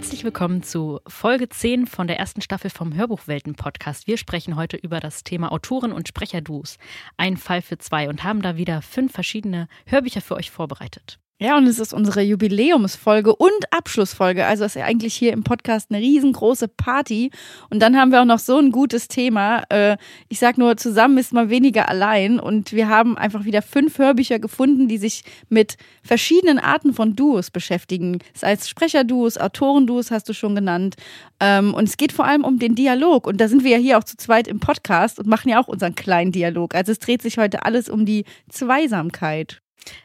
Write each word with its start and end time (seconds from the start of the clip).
Herzlich 0.00 0.24
willkommen 0.24 0.62
zu 0.62 1.00
Folge 1.06 1.50
10 1.50 1.86
von 1.86 2.06
der 2.06 2.18
ersten 2.18 2.40
Staffel 2.40 2.70
vom 2.70 2.94
Hörbuchwelten 2.94 3.54
Podcast. 3.54 4.06
Wir 4.06 4.16
sprechen 4.16 4.56
heute 4.56 4.78
über 4.78 4.98
das 4.98 5.24
Thema 5.24 5.52
Autoren 5.52 5.92
und 5.92 6.08
Sprecherduos. 6.08 6.78
Ein 7.18 7.36
Fall 7.36 7.60
für 7.60 7.76
zwei 7.76 8.08
und 8.08 8.24
haben 8.24 8.40
da 8.40 8.56
wieder 8.56 8.80
fünf 8.80 9.12
verschiedene 9.12 9.68
Hörbücher 9.84 10.22
für 10.22 10.36
euch 10.36 10.50
vorbereitet. 10.50 11.20
Ja, 11.42 11.56
und 11.56 11.66
es 11.66 11.78
ist 11.78 11.94
unsere 11.94 12.20
Jubiläumsfolge 12.20 13.34
und 13.34 13.50
Abschlussfolge. 13.70 14.44
Also 14.44 14.66
ist 14.66 14.76
ja 14.76 14.84
eigentlich 14.84 15.14
hier 15.14 15.32
im 15.32 15.42
Podcast 15.42 15.90
eine 15.90 15.98
riesengroße 15.98 16.68
Party. 16.68 17.30
Und 17.70 17.80
dann 17.80 17.96
haben 17.96 18.12
wir 18.12 18.20
auch 18.20 18.26
noch 18.26 18.38
so 18.38 18.58
ein 18.58 18.70
gutes 18.70 19.08
Thema. 19.08 19.62
Äh, 19.70 19.96
ich 20.28 20.38
sag 20.38 20.58
nur, 20.58 20.76
zusammen 20.76 21.16
ist 21.16 21.32
man 21.32 21.48
weniger 21.48 21.88
allein. 21.88 22.38
Und 22.38 22.72
wir 22.72 22.90
haben 22.90 23.16
einfach 23.16 23.46
wieder 23.46 23.62
fünf 23.62 23.96
Hörbücher 23.96 24.38
gefunden, 24.38 24.86
die 24.86 24.98
sich 24.98 25.24
mit 25.48 25.78
verschiedenen 26.02 26.58
Arten 26.58 26.92
von 26.92 27.16
Duos 27.16 27.50
beschäftigen. 27.50 28.18
Sei 28.34 28.52
es 28.52 28.68
Sprecherduos, 28.68 29.38
Autorenduos 29.38 30.10
hast 30.10 30.28
du 30.28 30.34
schon 30.34 30.54
genannt. 30.54 30.96
Ähm, 31.40 31.72
und 31.72 31.88
es 31.88 31.96
geht 31.96 32.12
vor 32.12 32.26
allem 32.26 32.44
um 32.44 32.58
den 32.58 32.74
Dialog. 32.74 33.26
Und 33.26 33.40
da 33.40 33.48
sind 33.48 33.64
wir 33.64 33.70
ja 33.70 33.78
hier 33.78 33.96
auch 33.96 34.04
zu 34.04 34.18
zweit 34.18 34.46
im 34.46 34.60
Podcast 34.60 35.18
und 35.18 35.26
machen 35.26 35.48
ja 35.48 35.58
auch 35.58 35.68
unseren 35.68 35.94
kleinen 35.94 36.32
Dialog. 36.32 36.74
Also 36.74 36.92
es 36.92 36.98
dreht 36.98 37.22
sich 37.22 37.38
heute 37.38 37.64
alles 37.64 37.88
um 37.88 38.04
die 38.04 38.26
Zweisamkeit. 38.50 39.62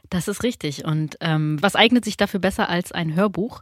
Das 0.09 0.27
ist 0.27 0.43
richtig. 0.43 0.85
Und 0.85 1.17
ähm, 1.21 1.57
was 1.61 1.75
eignet 1.75 2.05
sich 2.05 2.17
dafür 2.17 2.39
besser 2.39 2.70
als 2.70 2.91
ein 2.91 3.15
Hörbuch? 3.15 3.61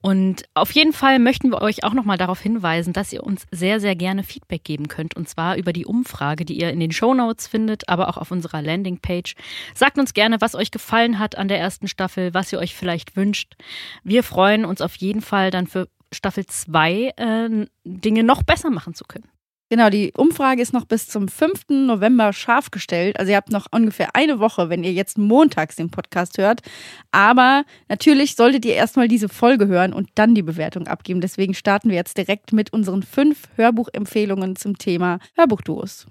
Und 0.00 0.44
auf 0.54 0.70
jeden 0.72 0.92
Fall 0.92 1.18
möchten 1.18 1.50
wir 1.50 1.62
euch 1.62 1.84
auch 1.84 1.94
nochmal 1.94 2.18
darauf 2.18 2.40
hinweisen, 2.40 2.92
dass 2.92 3.12
ihr 3.12 3.24
uns 3.24 3.46
sehr, 3.50 3.80
sehr 3.80 3.96
gerne 3.96 4.22
Feedback 4.22 4.64
geben 4.64 4.88
könnt. 4.88 5.16
Und 5.16 5.28
zwar 5.28 5.56
über 5.56 5.72
die 5.72 5.86
Umfrage, 5.86 6.44
die 6.44 6.58
ihr 6.60 6.70
in 6.70 6.80
den 6.80 6.92
Show 6.92 7.14
Notes 7.14 7.48
findet, 7.48 7.88
aber 7.88 8.08
auch 8.08 8.16
auf 8.16 8.30
unserer 8.30 8.62
Landingpage. 8.62 9.34
Sagt 9.74 9.98
uns 9.98 10.14
gerne, 10.14 10.40
was 10.40 10.54
euch 10.54 10.70
gefallen 10.70 11.18
hat 11.18 11.36
an 11.36 11.48
der 11.48 11.58
ersten 11.58 11.88
Staffel, 11.88 12.34
was 12.34 12.52
ihr 12.52 12.58
euch 12.58 12.74
vielleicht 12.74 13.16
wünscht. 13.16 13.54
Wir 14.04 14.22
freuen 14.22 14.64
uns 14.64 14.80
auf 14.80 14.94
jeden 14.96 15.22
Fall 15.22 15.50
dann 15.50 15.66
für 15.66 15.88
Staffel 16.12 16.46
2 16.46 17.12
äh, 17.16 17.66
Dinge 17.84 18.22
noch 18.22 18.42
besser 18.42 18.70
machen 18.70 18.94
zu 18.94 19.04
können. 19.04 19.28
Genau, 19.70 19.90
die 19.90 20.12
Umfrage 20.16 20.62
ist 20.62 20.72
noch 20.72 20.86
bis 20.86 21.08
zum 21.08 21.28
5. 21.28 21.68
November 21.68 22.32
scharf 22.32 22.70
gestellt. 22.70 23.18
Also 23.18 23.32
ihr 23.32 23.36
habt 23.36 23.50
noch 23.50 23.66
ungefähr 23.70 24.14
eine 24.14 24.40
Woche, 24.40 24.70
wenn 24.70 24.82
ihr 24.82 24.92
jetzt 24.92 25.18
montags 25.18 25.76
den 25.76 25.90
Podcast 25.90 26.38
hört. 26.38 26.62
Aber 27.10 27.64
natürlich 27.88 28.34
solltet 28.34 28.64
ihr 28.64 28.74
erstmal 28.74 29.08
diese 29.08 29.28
Folge 29.28 29.66
hören 29.66 29.92
und 29.92 30.08
dann 30.14 30.34
die 30.34 30.42
Bewertung 30.42 30.86
abgeben. 30.86 31.20
Deswegen 31.20 31.52
starten 31.52 31.90
wir 31.90 31.96
jetzt 31.96 32.16
direkt 32.16 32.52
mit 32.52 32.72
unseren 32.72 33.02
fünf 33.02 33.48
Hörbuchempfehlungen 33.56 34.56
zum 34.56 34.78
Thema 34.78 35.18
Hörbuchduos. 35.34 36.06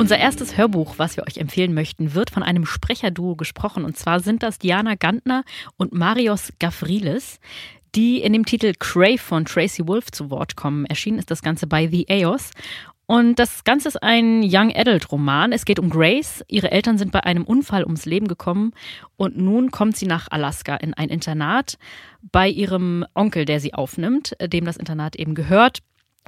Unser 0.00 0.16
erstes 0.16 0.56
Hörbuch, 0.56 0.94
was 0.96 1.18
wir 1.18 1.26
euch 1.26 1.36
empfehlen 1.36 1.74
möchten, 1.74 2.14
wird 2.14 2.30
von 2.30 2.42
einem 2.42 2.64
Sprecherduo 2.64 3.36
gesprochen. 3.36 3.84
Und 3.84 3.98
zwar 3.98 4.20
sind 4.20 4.42
das 4.42 4.58
Diana 4.58 4.94
Gantner 4.94 5.44
und 5.76 5.92
Marios 5.92 6.54
Gavrilis, 6.58 7.38
die 7.94 8.22
in 8.22 8.32
dem 8.32 8.46
Titel 8.46 8.72
Crave 8.78 9.18
von 9.18 9.44
Tracy 9.44 9.86
Wolf 9.86 10.10
zu 10.10 10.30
Wort 10.30 10.56
kommen. 10.56 10.86
Erschienen 10.86 11.18
ist 11.18 11.30
das 11.30 11.42
Ganze 11.42 11.66
bei 11.66 11.86
The 11.86 12.08
EOS. 12.08 12.52
Und 13.04 13.38
das 13.38 13.62
Ganze 13.64 13.88
ist 13.88 14.02
ein 14.02 14.40
Young 14.42 14.74
Adult 14.74 15.12
Roman. 15.12 15.52
Es 15.52 15.66
geht 15.66 15.78
um 15.78 15.90
Grace. 15.90 16.42
Ihre 16.48 16.70
Eltern 16.70 16.96
sind 16.96 17.12
bei 17.12 17.24
einem 17.24 17.44
Unfall 17.44 17.84
ums 17.84 18.06
Leben 18.06 18.26
gekommen 18.26 18.72
und 19.18 19.36
nun 19.36 19.70
kommt 19.70 19.98
sie 19.98 20.06
nach 20.06 20.28
Alaska 20.30 20.76
in 20.76 20.94
ein 20.94 21.10
Internat 21.10 21.76
bei 22.32 22.48
ihrem 22.48 23.04
Onkel, 23.12 23.44
der 23.44 23.60
sie 23.60 23.74
aufnimmt, 23.74 24.34
dem 24.40 24.64
das 24.64 24.78
Internat 24.78 25.16
eben 25.16 25.34
gehört. 25.34 25.80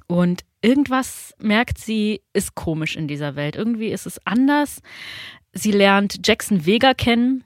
Und 0.06 0.44
irgendwas 0.60 1.34
merkt 1.38 1.78
sie, 1.78 2.22
ist 2.32 2.54
komisch 2.54 2.96
in 2.96 3.08
dieser 3.08 3.36
Welt. 3.36 3.56
Irgendwie 3.56 3.88
ist 3.88 4.06
es 4.06 4.24
anders. 4.26 4.82
Sie 5.52 5.72
lernt 5.72 6.26
Jackson 6.26 6.66
Vega 6.66 6.94
kennen, 6.94 7.44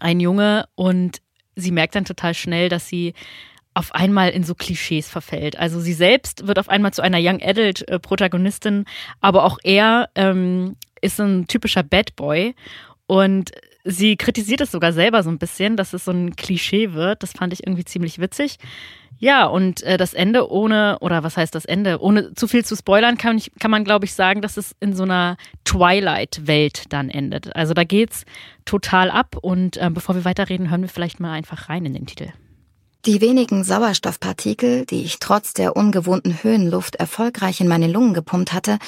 ein 0.00 0.20
Junge, 0.20 0.68
und 0.74 1.20
sie 1.54 1.70
merkt 1.70 1.94
dann 1.94 2.04
total 2.04 2.34
schnell, 2.34 2.68
dass 2.68 2.88
sie 2.88 3.14
auf 3.74 3.94
einmal 3.94 4.30
in 4.30 4.44
so 4.44 4.54
Klischees 4.54 5.08
verfällt. 5.08 5.58
Also 5.58 5.80
sie 5.80 5.92
selbst 5.94 6.46
wird 6.46 6.58
auf 6.58 6.68
einmal 6.68 6.92
zu 6.92 7.02
einer 7.02 7.18
Young 7.20 7.40
Adult 7.42 7.88
äh, 7.88 7.98
Protagonistin, 7.98 8.84
aber 9.20 9.44
auch 9.44 9.58
er 9.62 10.10
ähm, 10.14 10.76
ist 11.00 11.20
ein 11.20 11.46
typischer 11.46 11.82
Bad 11.82 12.14
Boy 12.16 12.54
und 13.06 13.50
sie 13.84 14.16
kritisiert 14.16 14.60
es 14.60 14.70
sogar 14.70 14.92
selber 14.92 15.22
so 15.22 15.30
ein 15.30 15.38
bisschen, 15.38 15.76
dass 15.76 15.92
es 15.94 16.04
so 16.04 16.12
ein 16.12 16.36
Klischee 16.36 16.92
wird. 16.92 17.22
Das 17.22 17.32
fand 17.32 17.52
ich 17.52 17.66
irgendwie 17.66 17.84
ziemlich 17.84 18.18
witzig. 18.18 18.58
Ja, 19.22 19.46
und 19.46 19.84
äh, 19.84 19.98
das 19.98 20.14
Ende 20.14 20.50
ohne, 20.50 20.98
oder 21.00 21.22
was 21.22 21.36
heißt 21.36 21.54
das 21.54 21.64
Ende? 21.64 22.00
Ohne 22.00 22.34
zu 22.34 22.48
viel 22.48 22.64
zu 22.64 22.74
spoilern, 22.74 23.16
kann, 23.16 23.38
ich, 23.38 23.52
kann 23.60 23.70
man, 23.70 23.84
glaube 23.84 24.04
ich, 24.04 24.14
sagen, 24.14 24.42
dass 24.42 24.56
es 24.56 24.74
in 24.80 24.96
so 24.96 25.04
einer 25.04 25.36
Twilight-Welt 25.64 26.92
dann 26.92 27.08
endet. 27.08 27.54
Also 27.54 27.72
da 27.72 27.84
geht's 27.84 28.24
total 28.64 29.12
ab. 29.12 29.36
Und 29.40 29.76
äh, 29.76 29.90
bevor 29.90 30.16
wir 30.16 30.24
weiterreden, 30.24 30.70
hören 30.70 30.82
wir 30.82 30.88
vielleicht 30.88 31.20
mal 31.20 31.30
einfach 31.30 31.68
rein 31.68 31.86
in 31.86 31.94
den 31.94 32.06
Titel. 32.06 32.32
Die 33.04 33.20
wenigen 33.20 33.62
Sauerstoffpartikel, 33.62 34.86
die 34.86 35.04
ich 35.04 35.20
trotz 35.20 35.52
der 35.52 35.76
ungewohnten 35.76 36.42
Höhenluft 36.42 36.96
erfolgreich 36.96 37.60
in 37.60 37.68
meine 37.68 37.86
Lungen 37.86 38.14
gepumpt 38.14 38.52
hatte, 38.52 38.78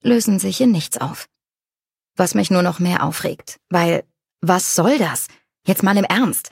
lösen 0.00 0.38
sich 0.38 0.58
in 0.62 0.72
nichts 0.72 0.96
auf. 0.96 1.26
Was 2.16 2.34
mich 2.34 2.50
nur 2.50 2.62
noch 2.62 2.78
mehr 2.78 3.04
aufregt, 3.04 3.60
weil 3.68 4.04
was 4.40 4.74
soll 4.74 4.96
das? 4.96 5.28
Jetzt 5.66 5.82
mal 5.82 5.98
im 5.98 6.04
Ernst. 6.04 6.48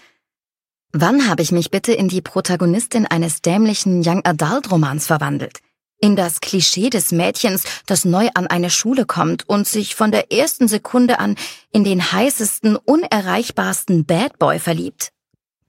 Wann 0.97 1.29
habe 1.29 1.43
ich 1.43 1.51
mich 1.51 1.73
bitte 1.73 1.93
in 1.93 2.07
die 2.07 2.21
Protagonistin 2.21 3.05
eines 3.05 3.43
dämlichen 3.43 4.03
Young 4.07 4.25
Adult 4.25 4.71
Romans 4.71 5.09
verwandelt? 5.09 5.59
In 5.99 6.15
das 6.15 6.39
Klischee 6.41 6.89
des 6.89 7.11
Mädchens, 7.11 7.65
das 7.87 8.05
neu 8.05 8.29
an 8.35 8.47
eine 8.47 8.71
Schule 8.71 9.05
kommt 9.05 9.49
und 9.49 9.67
sich 9.67 9.97
von 9.97 10.13
der 10.13 10.31
ersten 10.31 10.69
Sekunde 10.69 11.19
an 11.19 11.35
in 11.73 11.83
den 11.83 12.13
heißesten, 12.13 12.77
unerreichbarsten 12.77 14.05
Bad 14.05 14.39
Boy 14.39 14.61
verliebt. 14.61 15.09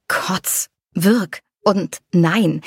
Kotz, 0.07 0.67
Wirk 0.93 1.39
und 1.63 1.97
Nein. 2.13 2.61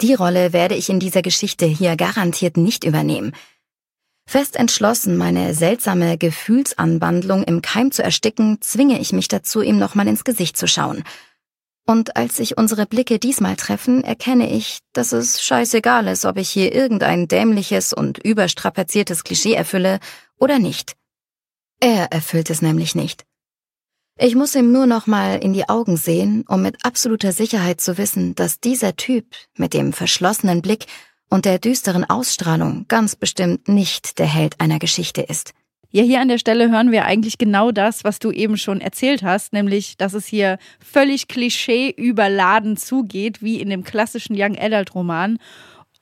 Die 0.00 0.14
Rolle 0.14 0.54
werde 0.54 0.76
ich 0.76 0.88
in 0.88 0.98
dieser 0.98 1.20
Geschichte 1.20 1.66
hier 1.66 1.96
garantiert 1.96 2.56
nicht 2.56 2.84
übernehmen. 2.84 3.32
Fest 4.24 4.56
entschlossen, 4.56 5.18
meine 5.18 5.52
seltsame 5.52 6.16
Gefühlsanwandlung 6.16 7.44
im 7.44 7.60
Keim 7.60 7.92
zu 7.92 8.02
ersticken, 8.02 8.62
zwinge 8.62 8.98
ich 8.98 9.12
mich 9.12 9.28
dazu, 9.28 9.60
ihm 9.60 9.78
nochmal 9.78 10.08
ins 10.08 10.24
Gesicht 10.24 10.56
zu 10.56 10.66
schauen– 10.66 11.04
und 11.86 12.16
als 12.16 12.36
sich 12.36 12.56
unsere 12.56 12.86
Blicke 12.86 13.18
diesmal 13.18 13.56
treffen, 13.56 14.04
erkenne 14.04 14.50
ich, 14.50 14.78
dass 14.92 15.12
es 15.12 15.42
scheißegal 15.42 16.06
ist, 16.06 16.24
ob 16.24 16.36
ich 16.36 16.48
hier 16.48 16.74
irgendein 16.74 17.28
dämliches 17.28 17.92
und 17.92 18.18
überstrapaziertes 18.18 19.24
Klischee 19.24 19.54
erfülle 19.54 19.98
oder 20.38 20.58
nicht. 20.58 20.94
Er 21.80 22.12
erfüllt 22.12 22.50
es 22.50 22.62
nämlich 22.62 22.94
nicht. 22.94 23.24
Ich 24.18 24.36
muss 24.36 24.54
ihm 24.54 24.70
nur 24.70 24.86
noch 24.86 25.06
mal 25.06 25.38
in 25.38 25.52
die 25.52 25.68
Augen 25.68 25.96
sehen, 25.96 26.44
um 26.46 26.62
mit 26.62 26.84
absoluter 26.84 27.32
Sicherheit 27.32 27.80
zu 27.80 27.98
wissen, 27.98 28.34
dass 28.34 28.60
dieser 28.60 28.94
Typ 28.94 29.26
mit 29.56 29.74
dem 29.74 29.92
verschlossenen 29.92 30.62
Blick 30.62 30.86
und 31.28 31.46
der 31.46 31.58
düsteren 31.58 32.04
Ausstrahlung 32.08 32.84
ganz 32.88 33.16
bestimmt 33.16 33.68
nicht 33.68 34.18
der 34.18 34.26
Held 34.26 34.60
einer 34.60 34.78
Geschichte 34.78 35.22
ist. 35.22 35.54
Ja, 35.94 36.02
hier 36.02 36.22
an 36.22 36.28
der 36.28 36.38
Stelle 36.38 36.70
hören 36.70 36.90
wir 36.90 37.04
eigentlich 37.04 37.36
genau 37.36 37.70
das, 37.70 38.02
was 38.02 38.18
du 38.18 38.30
eben 38.30 38.56
schon 38.56 38.80
erzählt 38.80 39.22
hast, 39.22 39.52
nämlich, 39.52 39.98
dass 39.98 40.14
es 40.14 40.24
hier 40.26 40.56
völlig 40.80 41.28
klischee 41.28 41.90
überladen 41.90 42.78
zugeht, 42.78 43.42
wie 43.42 43.60
in 43.60 43.68
dem 43.68 43.84
klassischen 43.84 44.34
Young 44.34 44.56
Adult 44.58 44.94
Roman. 44.94 45.36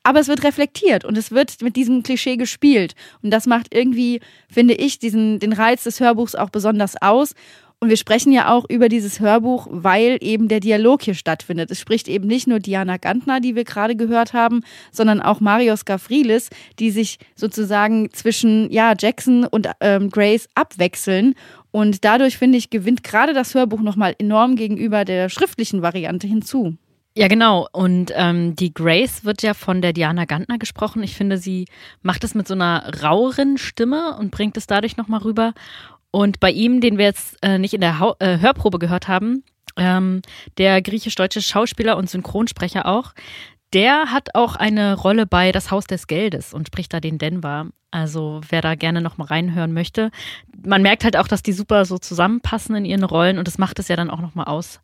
Aber 0.04 0.20
es 0.20 0.28
wird 0.28 0.44
reflektiert 0.44 1.04
und 1.04 1.18
es 1.18 1.32
wird 1.32 1.60
mit 1.60 1.74
diesem 1.74 2.04
Klischee 2.04 2.36
gespielt. 2.36 2.94
Und 3.20 3.32
das 3.32 3.46
macht 3.46 3.74
irgendwie, 3.74 4.20
finde 4.48 4.74
ich, 4.74 5.00
diesen, 5.00 5.40
den 5.40 5.52
Reiz 5.52 5.82
des 5.82 5.98
Hörbuchs 5.98 6.36
auch 6.36 6.50
besonders 6.50 6.94
aus. 7.02 7.34
Und 7.82 7.88
wir 7.88 7.96
sprechen 7.96 8.30
ja 8.30 8.52
auch 8.52 8.66
über 8.68 8.90
dieses 8.90 9.20
Hörbuch, 9.20 9.66
weil 9.70 10.18
eben 10.20 10.48
der 10.48 10.60
Dialog 10.60 11.00
hier 11.00 11.14
stattfindet. 11.14 11.70
Es 11.70 11.80
spricht 11.80 12.08
eben 12.08 12.26
nicht 12.26 12.46
nur 12.46 12.58
Diana 12.58 12.98
Gantner, 12.98 13.40
die 13.40 13.56
wir 13.56 13.64
gerade 13.64 13.96
gehört 13.96 14.34
haben, 14.34 14.62
sondern 14.92 15.22
auch 15.22 15.40
Marios 15.40 15.86
Gavrilis, 15.86 16.50
die 16.78 16.90
sich 16.90 17.18
sozusagen 17.34 18.12
zwischen 18.12 18.70
ja, 18.70 18.92
Jackson 18.98 19.46
und 19.46 19.70
ähm, 19.80 20.10
Grace 20.10 20.46
abwechseln. 20.54 21.34
Und 21.70 22.04
dadurch, 22.04 22.36
finde 22.36 22.58
ich, 22.58 22.68
gewinnt 22.68 23.02
gerade 23.02 23.32
das 23.32 23.54
Hörbuch 23.54 23.80
nochmal 23.80 24.14
enorm 24.18 24.56
gegenüber 24.56 25.06
der 25.06 25.30
schriftlichen 25.30 25.80
Variante 25.80 26.26
hinzu. 26.26 26.76
Ja, 27.16 27.28
genau. 27.28 27.66
Und 27.72 28.12
ähm, 28.14 28.54
die 28.56 28.74
Grace 28.74 29.24
wird 29.24 29.42
ja 29.42 29.54
von 29.54 29.80
der 29.80 29.92
Diana 29.92 30.26
Gantner 30.26 30.58
gesprochen. 30.58 31.02
Ich 31.02 31.16
finde, 31.16 31.38
sie 31.38 31.66
macht 32.02 32.24
es 32.24 32.34
mit 32.34 32.46
so 32.46 32.54
einer 32.54 33.02
raueren 33.02 33.58
Stimme 33.58 34.16
und 34.18 34.30
bringt 34.30 34.56
es 34.56 34.66
dadurch 34.66 34.96
nochmal 34.96 35.20
rüber. 35.20 35.54
Und 36.10 36.40
bei 36.40 36.50
ihm, 36.50 36.80
den 36.80 36.98
wir 36.98 37.04
jetzt 37.04 37.36
äh, 37.42 37.58
nicht 37.58 37.74
in 37.74 37.80
der 37.80 37.98
ha 37.98 38.14
äh, 38.18 38.38
Hörprobe 38.38 38.78
gehört 38.78 39.08
haben, 39.08 39.44
ähm, 39.76 40.22
der 40.58 40.82
griechisch-deutsche 40.82 41.42
Schauspieler 41.42 41.96
und 41.96 42.10
Synchronsprecher 42.10 42.86
auch, 42.86 43.14
der 43.72 44.10
hat 44.10 44.34
auch 44.34 44.56
eine 44.56 44.94
Rolle 44.94 45.26
bei 45.26 45.52
Das 45.52 45.70
Haus 45.70 45.86
des 45.86 46.08
Geldes 46.08 46.52
und 46.52 46.66
spricht 46.66 46.92
da 46.92 47.00
den 47.00 47.18
Denver. 47.18 47.68
Also 47.92 48.40
wer 48.48 48.62
da 48.62 48.74
gerne 48.74 49.00
noch 49.00 49.18
mal 49.18 49.24
reinhören 49.24 49.72
möchte. 49.72 50.10
Man 50.64 50.82
merkt 50.82 51.02
halt 51.02 51.16
auch, 51.16 51.26
dass 51.26 51.42
die 51.42 51.52
super 51.52 51.84
so 51.84 51.98
zusammenpassen 51.98 52.76
in 52.76 52.84
ihren 52.84 53.04
Rollen 53.04 53.38
und 53.38 53.48
das 53.48 53.58
macht 53.58 53.78
es 53.78 53.88
ja 53.88 53.96
dann 53.96 54.10
auch 54.10 54.20
noch 54.20 54.34
mal 54.34 54.44
aus, 54.44 54.80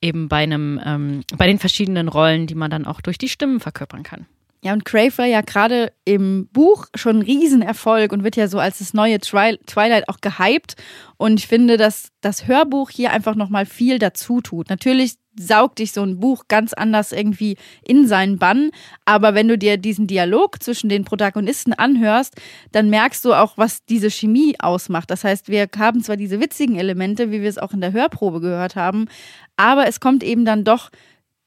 eben 0.00 0.28
bei 0.28 0.42
einem, 0.42 0.80
ähm, 0.84 1.24
bei 1.36 1.46
den 1.46 1.58
verschiedenen 1.58 2.08
Rollen, 2.08 2.46
die 2.46 2.54
man 2.54 2.70
dann 2.70 2.86
auch 2.86 3.00
durch 3.00 3.18
die 3.18 3.28
Stimmen 3.28 3.58
verkörpern 3.58 4.04
kann. 4.04 4.26
Ja, 4.64 4.72
und 4.72 4.86
Crave 4.86 5.18
war 5.18 5.26
ja 5.26 5.42
gerade 5.42 5.92
im 6.06 6.48
Buch 6.50 6.86
schon 6.94 7.18
ein 7.18 7.22
Riesenerfolg 7.22 8.12
und 8.12 8.24
wird 8.24 8.36
ja 8.36 8.48
so 8.48 8.58
als 8.58 8.78
das 8.78 8.94
neue 8.94 9.18
Twilight 9.20 10.08
auch 10.08 10.22
gehypt. 10.22 10.76
Und 11.18 11.38
ich 11.38 11.46
finde, 11.46 11.76
dass 11.76 12.08
das 12.22 12.48
Hörbuch 12.48 12.88
hier 12.88 13.12
einfach 13.12 13.34
nochmal 13.34 13.66
viel 13.66 13.98
dazu 13.98 14.40
tut. 14.40 14.70
Natürlich 14.70 15.16
saugt 15.38 15.80
dich 15.80 15.92
so 15.92 16.02
ein 16.02 16.18
Buch 16.18 16.44
ganz 16.48 16.72
anders 16.72 17.12
irgendwie 17.12 17.58
in 17.86 18.08
seinen 18.08 18.38
Bann. 18.38 18.70
Aber 19.04 19.34
wenn 19.34 19.48
du 19.48 19.58
dir 19.58 19.76
diesen 19.76 20.06
Dialog 20.06 20.62
zwischen 20.62 20.88
den 20.88 21.04
Protagonisten 21.04 21.74
anhörst, 21.74 22.34
dann 22.72 22.88
merkst 22.88 23.22
du 23.26 23.34
auch, 23.34 23.58
was 23.58 23.84
diese 23.84 24.10
Chemie 24.10 24.56
ausmacht. 24.60 25.10
Das 25.10 25.24
heißt, 25.24 25.48
wir 25.48 25.68
haben 25.76 26.02
zwar 26.02 26.16
diese 26.16 26.40
witzigen 26.40 26.76
Elemente, 26.76 27.30
wie 27.30 27.42
wir 27.42 27.50
es 27.50 27.58
auch 27.58 27.74
in 27.74 27.82
der 27.82 27.92
Hörprobe 27.92 28.40
gehört 28.40 28.76
haben, 28.76 29.08
aber 29.58 29.86
es 29.86 30.00
kommt 30.00 30.22
eben 30.22 30.46
dann 30.46 30.64
doch 30.64 30.90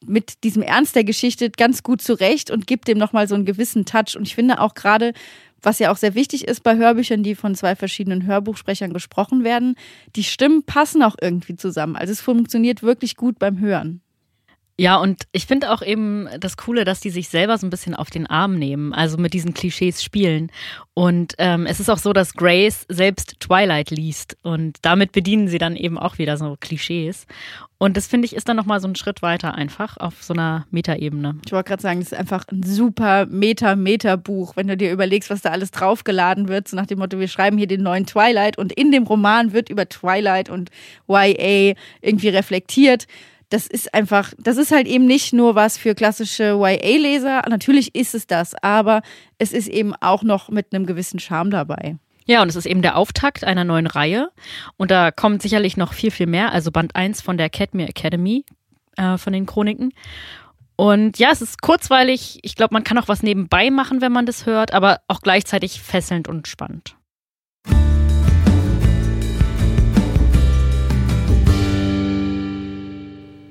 mit 0.06 0.44
diesem 0.44 0.62
Ernst 0.62 0.96
der 0.96 1.04
Geschichte 1.04 1.50
ganz 1.50 1.84
gut 1.84 2.02
zurecht 2.02 2.52
und 2.52 2.68
gibt 2.68 2.88
dem 2.88 2.98
nochmal 2.98 3.28
so 3.28 3.36
einen 3.36 3.46
gewissen 3.46 3.86
Touch. 3.86 4.16
Und 4.16 4.28
ich 4.28 4.36
finde 4.36 4.60
auch 4.62 4.74
gerade, 4.74 5.14
was 5.62 5.80
ja 5.80 5.92
auch 5.92 5.98
sehr 5.98 6.16
wichtig 6.16 6.48
ist 6.48 6.64
bei 6.64 6.76
Hörbüchern, 6.76 7.24
die 7.24 7.36
von 7.36 7.56
zwei 7.56 7.76
verschiedenen 7.76 8.26
Hörbuchsprechern 8.26 8.94
gesprochen 8.94 9.44
werden, 9.44 9.76
die 10.16 10.24
Stimmen 10.24 10.64
passen 10.64 11.02
auch 11.02 11.16
irgendwie 11.20 11.56
zusammen. 11.56 11.96
Also 11.96 12.14
es 12.14 12.22
funktioniert 12.22 12.84
wirklich 12.84 13.16
gut 13.16 13.40
beim 13.40 13.60
Hören. 13.60 14.02
Ja, 14.80 14.98
und 14.98 15.24
ich 15.32 15.48
finde 15.48 15.72
auch 15.72 15.82
eben 15.82 16.30
das 16.40 16.56
Coole, 16.56 16.86
dass 16.86 17.00
die 17.00 17.10
sich 17.10 17.30
selber 17.30 17.58
so 17.58 17.66
ein 17.66 17.72
bisschen 17.72 17.96
auf 17.96 18.12
den 18.12 18.28
Arm 18.28 18.60
nehmen, 18.60 18.94
also 18.94 19.18
mit 19.18 19.34
diesen 19.34 19.56
Klischees 19.56 20.04
spielen. 20.04 20.52
Und 20.94 21.34
ähm, 21.40 21.66
es 21.66 21.80
ist 21.80 21.90
auch 21.90 21.98
so, 21.98 22.14
dass 22.14 22.36
Grace 22.36 22.86
selbst 22.88 23.40
Twilight 23.40 23.90
liest 23.90 24.38
und 24.44 24.78
damit 24.84 25.14
bedienen 25.14 25.48
sie 25.48 25.58
dann 25.58 25.76
eben 25.76 25.98
auch 25.98 26.20
wieder 26.20 26.38
so 26.38 26.58
Klischees. 26.60 27.26
Und 27.80 27.98
das 27.98 28.06
finde 28.06 28.28
ich 28.28 28.36
ist 28.36 28.48
dann 28.50 28.56
nochmal 28.56 28.80
so 28.80 28.88
ein 28.88 28.96
Schritt 28.96 29.24
weiter 29.24 29.56
einfach 29.56 29.98
auf 29.98 30.24
so 30.24 30.34
einer 30.34 30.68
Metaebene. 30.70 31.40
Ich 31.44 31.52
wollte 31.52 31.70
gerade 31.70 31.82
sagen, 31.82 32.00
das 32.00 32.12
ist 32.12 32.18
einfach 32.18 32.46
ein 32.52 32.62
super 32.62 33.26
Meta-Meta-Buch, 33.26 34.56
wenn 34.56 34.68
du 34.68 34.78
dir 34.78 34.92
überlegst, 34.92 35.32
was 35.32 35.42
da 35.42 35.50
alles 35.50 35.72
draufgeladen 35.72 36.50
wird, 36.50 36.68
so 36.68 36.76
nach 36.76 36.86
dem 36.86 37.00
Motto, 37.00 37.20
wir 37.20 37.28
schreiben 37.28 37.58
hier 37.58 37.68
den 37.68 37.82
neuen 37.82 38.06
Twilight 38.06 38.60
und 38.60 38.74
in 38.74 38.92
dem 38.92 39.04
Roman 39.04 39.54
wird 39.54 39.70
über 39.70 39.90
Twilight 39.90 40.50
und 40.50 40.70
YA 41.08 41.74
irgendwie 42.02 42.30
reflektiert 42.30 43.08
das 43.50 43.68
ist 43.68 43.94
einfach, 43.94 44.34
das 44.38 44.58
ist 44.58 44.72
halt 44.72 44.88
eben 44.88 45.06
nicht 45.06 45.34
nur 45.34 45.56
was 45.56 45.78
für 45.78 45.96
klassische 45.96 46.60
YA-Leser. 46.60 47.44
Natürlich 47.50 47.96
ist 47.96 48.14
es 48.14 48.28
das, 48.28 48.54
aber 48.62 49.02
es 49.38 49.54
ist 49.54 49.68
eben 49.68 49.94
auch 49.96 50.24
noch 50.24 50.50
mit 50.50 50.74
einem 50.74 50.86
gewissen 50.86 51.20
Charme 51.20 51.52
dabei. 51.52 51.98
Ja, 52.26 52.42
und 52.42 52.50
es 52.50 52.58
ist 52.58 52.66
eben 52.66 52.82
der 52.82 52.98
Auftakt 52.98 53.46
einer 53.46 53.64
neuen 53.64 53.88
Reihe. 53.88 54.32
Und 54.76 54.92
da 54.92 55.12
kommt 55.12 55.42
sicherlich 55.42 55.78
noch 55.78 55.94
viel, 55.94 56.12
viel 56.12 56.28
mehr. 56.28 56.52
Also 56.52 56.72
Band 56.72 56.96
1 56.96 57.22
von 57.22 57.38
der 57.38 57.50
Cadmere 57.50 57.88
Academy 57.88 58.44
äh, 58.98 59.18
von 59.18 59.32
den 59.32 59.46
Chroniken. 59.46 59.94
Und 60.76 61.18
ja, 61.18 61.30
es 61.32 61.42
ist 61.42 61.62
kurzweilig. 61.62 62.40
Ich 62.44 62.56
glaube, 62.56 62.74
man 62.74 62.84
kann 62.84 62.98
auch 62.98 63.08
was 63.08 63.24
nebenbei 63.24 63.72
machen, 63.72 64.02
wenn 64.02 64.12
man 64.12 64.26
das 64.26 64.46
hört, 64.46 64.74
aber 64.74 65.00
auch 65.08 65.22
gleichzeitig 65.22 65.82
fesselnd 65.82 66.28
und 66.28 66.48
spannend. 66.48 66.98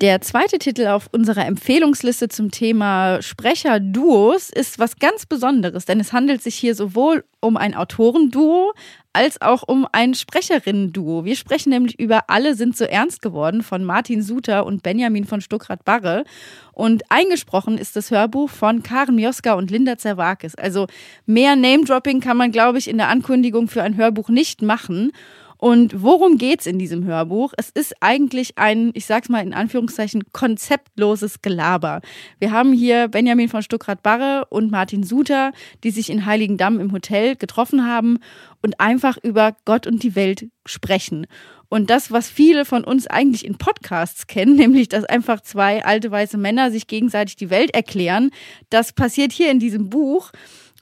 Der 0.03 0.21
zweite 0.21 0.59
Titel 0.59 0.89
auf 0.89 1.09
unserer 1.13 1.47
Empfehlungsliste 1.47 2.29
zum 2.29 2.51
Thema 2.51 3.23
Sprecherduos 3.23 4.51
ist 4.51 4.79
was 4.79 4.97
ganz 4.97 5.25
Besonderes, 5.25 5.87
denn 5.87 6.01
es 6.01 6.13
handelt 6.13 6.43
sich 6.43 6.55
hier 6.55 6.75
sowohl 6.75 7.25
um 7.41 7.57
ein 7.57 7.75
Autorenduo 7.75 8.75
als 9.15 9.41
auch 9.41 9.63
um 9.67 9.87
ein 9.93 10.13
Sprecherinnenduo. 10.13 11.25
Wir 11.25 11.35
sprechen 11.35 11.71
nämlich 11.71 11.99
über 11.99 12.29
Alle 12.29 12.55
sind 12.55 12.77
so 12.77 12.85
ernst 12.85 13.23
geworden 13.23 13.63
von 13.63 13.85
Martin 13.85 14.21
Suter 14.21 14.67
und 14.67 14.83
Benjamin 14.83 15.25
von 15.25 15.41
Stuckrad-Barre. 15.41 16.25
Und 16.73 17.11
eingesprochen 17.11 17.79
ist 17.79 17.97
das 17.97 18.11
Hörbuch 18.11 18.51
von 18.51 18.83
Karen 18.83 19.15
Mioska 19.15 19.55
und 19.55 19.71
Linda 19.71 19.97
Zerwakis. 19.97 20.57
Also 20.57 20.89
mehr 21.25 21.57
Name-Dropping 21.57 22.21
kann 22.21 22.37
man, 22.37 22.53
glaube 22.53 22.77
ich, 22.77 22.89
in 22.89 22.99
der 22.99 23.09
Ankündigung 23.09 23.69
für 23.69 23.83
ein 23.83 23.97
Hörbuch 23.97 24.29
nicht 24.29 24.61
machen. 24.61 25.13
Und 25.59 26.03
worum 26.03 26.39
geht's 26.39 26.67
in 26.67 26.79
diesem 26.79 27.05
Hörbuch? 27.05 27.53
Es 27.57 27.71
ist 27.71 27.95
eigentlich 28.01 28.59
ein, 28.59 28.91
ich 28.95 29.07
sag's 29.07 29.29
mal 29.29 29.43
in 29.43 29.55
Anführungszeichen, 29.55 30.25
konzeptloses 30.33 31.43
Gelaber. 31.43 32.01
Wir 32.39 32.53
haben 32.53 32.73
hier 32.73 33.09
Benjamin 33.09 33.49
von 33.49 33.63
Stuckrad-Barre 33.63 34.47
und 34.51 34.71
Martin 34.71 35.03
Suter, 35.03 35.53
die 35.85 35.91
sich 35.91 36.11
in 36.11 36.27
Heiligendamm 36.27 36.81
im 36.81 36.93
Hotel 36.93 37.37
getroffen 37.37 37.87
haben 37.87 38.19
und 38.63 38.81
einfach 38.81 39.17
über 39.23 39.57
Gott 39.65 39.87
und 39.87 40.03
die 40.03 40.15
Welt 40.15 40.47
sprechen. 40.67 41.27
Und 41.69 41.91
das, 41.91 42.13
was 42.13 42.29
viele 42.29 42.65
von 42.65 42.85
uns 42.85 43.07
eigentlich 43.07 43.45
in 43.45 43.59
Podcasts 43.59 44.27
kennen, 44.27 44.57
nämlich 44.57 44.89
dass 44.89 45.05
einfach 45.05 45.41
zwei 45.41 45.85
alte 45.85 46.11
weiße 46.11 46.39
Männer 46.39 46.71
sich 46.71 46.87
gegenseitig 46.87 47.37
die 47.37 47.51
Welt 47.51 47.75
erklären, 47.75 48.31
das 48.71 48.93
passiert 48.93 49.33
hier 49.33 49.51
in 49.51 49.59
diesem 49.59 49.89
Buch. 49.89 50.31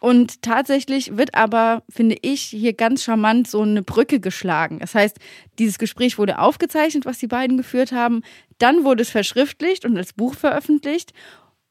Und 0.04 0.42
tatsächlich 0.42 1.16
wird 1.16 1.34
aber, 1.34 1.82
finde 1.88 2.18
ich, 2.20 2.42
hier 2.42 2.74
ganz 2.74 3.04
charmant 3.04 3.48
so 3.48 3.62
eine 3.62 3.82
Brücke 3.82 4.20
geschlagen. 4.20 4.80
Das 4.80 4.94
heißt, 4.94 5.16
dieses 5.58 5.78
Gespräch 5.78 6.18
wurde 6.18 6.40
aufgezeichnet, 6.40 7.06
was 7.06 7.16
die 7.16 7.26
beiden 7.26 7.56
geführt 7.56 7.90
haben. 7.90 8.20
Dann 8.58 8.84
wurde 8.84 9.00
es 9.00 9.08
verschriftlicht 9.08 9.86
und 9.86 9.96
als 9.96 10.12
Buch 10.12 10.34
veröffentlicht. 10.34 11.14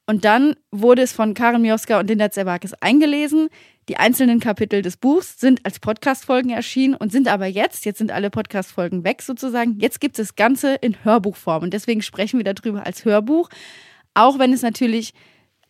Und 0.06 0.24
dann 0.24 0.56
wurde 0.72 1.02
es 1.02 1.12
von 1.12 1.34
Karen 1.34 1.62
Mioska 1.62 2.00
und 2.00 2.08
Linda 2.08 2.28
Zerwakis 2.28 2.74
eingelesen. 2.80 3.50
Die 3.88 3.98
einzelnen 3.98 4.40
Kapitel 4.40 4.82
des 4.82 4.96
Buchs 4.96 5.38
sind 5.38 5.64
als 5.64 5.78
Podcast-Folgen 5.78 6.50
erschienen 6.50 6.96
und 6.96 7.12
sind 7.12 7.28
aber 7.28 7.46
jetzt, 7.46 7.84
jetzt 7.84 7.98
sind 7.98 8.10
alle 8.10 8.30
Podcast-Folgen 8.30 9.04
weg 9.04 9.22
sozusagen, 9.22 9.78
jetzt 9.78 10.00
gibt 10.00 10.18
es 10.18 10.30
das 10.30 10.34
Ganze 10.34 10.74
in 10.74 11.04
Hörbuchform. 11.04 11.62
Und 11.62 11.72
deswegen 11.72 12.02
sprechen 12.02 12.44
wir 12.44 12.52
darüber 12.52 12.84
als 12.84 13.04
Hörbuch. 13.04 13.48
Auch 14.12 14.40
wenn 14.40 14.52
es 14.52 14.62
natürlich 14.62 15.14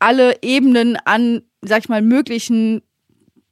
alle 0.04 0.42
Ebenen 0.42 0.96
an, 1.04 1.42
sag 1.62 1.80
ich 1.80 1.88
mal, 1.88 2.02
möglichen, 2.02 2.82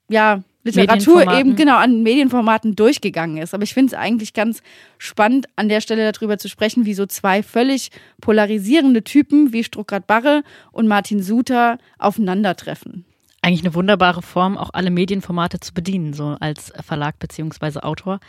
ja, 0.08 0.43
Literatur 0.64 1.22
eben 1.32 1.56
genau 1.56 1.76
an 1.76 2.04
Medienformaten 2.04 2.76
durchgegangen 2.76 3.38
ist. 3.38 3.52
Aber 3.52 3.64
ich 3.64 3.75
finde 3.75 3.94
es 3.94 3.99
eigentlich 3.99 4.32
ganz 4.32 4.62
spannend, 4.96 5.46
an 5.56 5.69
der 5.69 5.81
Stelle 5.81 6.12
darüber 6.12 6.38
zu 6.38 6.49
sprechen, 6.49 6.84
wie 6.84 6.94
so 6.94 7.04
zwei 7.06 7.43
völlig 7.43 7.90
polarisierende 8.20 9.02
Typen 9.02 9.52
wie 9.52 9.64
Struckrat 9.64 10.06
Barre 10.06 10.44
und 10.70 10.87
Martin 10.87 11.20
Suter 11.20 11.78
aufeinandertreffen 11.99 13.06
eigentlich 13.42 13.64
eine 13.64 13.74
wunderbare 13.74 14.22
Form, 14.22 14.56
auch 14.56 14.70
alle 14.72 14.90
Medienformate 14.90 15.58
zu 15.58 15.74
bedienen, 15.74 16.14
so 16.14 16.36
als 16.38 16.72
Verlag 16.80 17.18
beziehungsweise 17.18 17.82
Autor. 17.82 18.20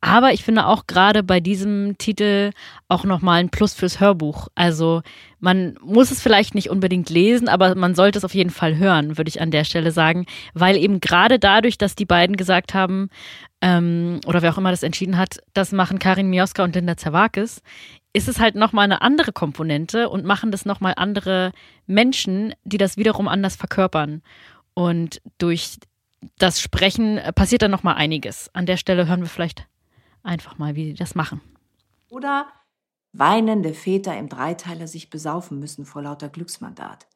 Aber 0.00 0.32
ich 0.32 0.42
finde 0.42 0.66
auch 0.66 0.88
gerade 0.88 1.22
bei 1.22 1.38
diesem 1.38 1.96
Titel 1.98 2.50
auch 2.88 3.04
nochmal 3.04 3.38
ein 3.38 3.50
Plus 3.50 3.74
fürs 3.74 4.00
Hörbuch. 4.00 4.48
Also 4.56 5.02
man 5.38 5.78
muss 5.82 6.10
es 6.10 6.20
vielleicht 6.20 6.56
nicht 6.56 6.68
unbedingt 6.68 7.10
lesen, 7.10 7.48
aber 7.48 7.76
man 7.76 7.94
sollte 7.94 8.18
es 8.18 8.24
auf 8.24 8.34
jeden 8.34 8.50
Fall 8.50 8.76
hören, 8.76 9.16
würde 9.16 9.28
ich 9.28 9.40
an 9.40 9.52
der 9.52 9.62
Stelle 9.62 9.92
sagen, 9.92 10.26
weil 10.52 10.76
eben 10.76 10.98
gerade 10.98 11.38
dadurch, 11.38 11.78
dass 11.78 11.94
die 11.94 12.04
beiden 12.04 12.36
gesagt 12.36 12.74
haben, 12.74 13.08
ähm, 13.60 14.20
oder 14.26 14.42
wer 14.42 14.52
auch 14.52 14.58
immer 14.58 14.72
das 14.72 14.82
entschieden 14.82 15.16
hat, 15.16 15.38
das 15.54 15.70
machen 15.70 16.00
Karin 16.00 16.28
Mioska 16.28 16.64
und 16.64 16.74
Linda 16.74 16.96
Zerwakis, 16.96 17.62
ist 18.12 18.28
es 18.28 18.40
halt 18.40 18.54
nochmal 18.54 18.84
eine 18.84 19.02
andere 19.02 19.32
Komponente 19.32 20.08
und 20.08 20.24
machen 20.24 20.50
das 20.50 20.64
nochmal 20.64 20.94
andere 20.96 21.52
Menschen, 21.86 22.54
die 22.64 22.78
das 22.78 22.96
wiederum 22.96 23.28
anders 23.28 23.56
verkörpern. 23.56 24.22
Und 24.78 25.22
durch 25.38 25.78
das 26.36 26.60
Sprechen 26.60 27.18
passiert 27.34 27.62
dann 27.62 27.70
nochmal 27.70 27.94
einiges. 27.94 28.50
An 28.52 28.66
der 28.66 28.76
Stelle 28.76 29.08
hören 29.08 29.20
wir 29.20 29.28
vielleicht 29.28 29.66
einfach 30.22 30.58
mal, 30.58 30.74
wie 30.74 30.84
die 30.84 30.94
das 30.94 31.14
machen. 31.14 31.40
Oder 32.10 32.46
weinende 33.14 33.72
Väter 33.72 34.16
im 34.18 34.28
Dreiteiler 34.28 34.86
sich 34.86 35.08
besaufen 35.08 35.58
müssen 35.58 35.86
vor 35.86 36.02
lauter 36.02 36.28
Glücksmandat. 36.28 37.06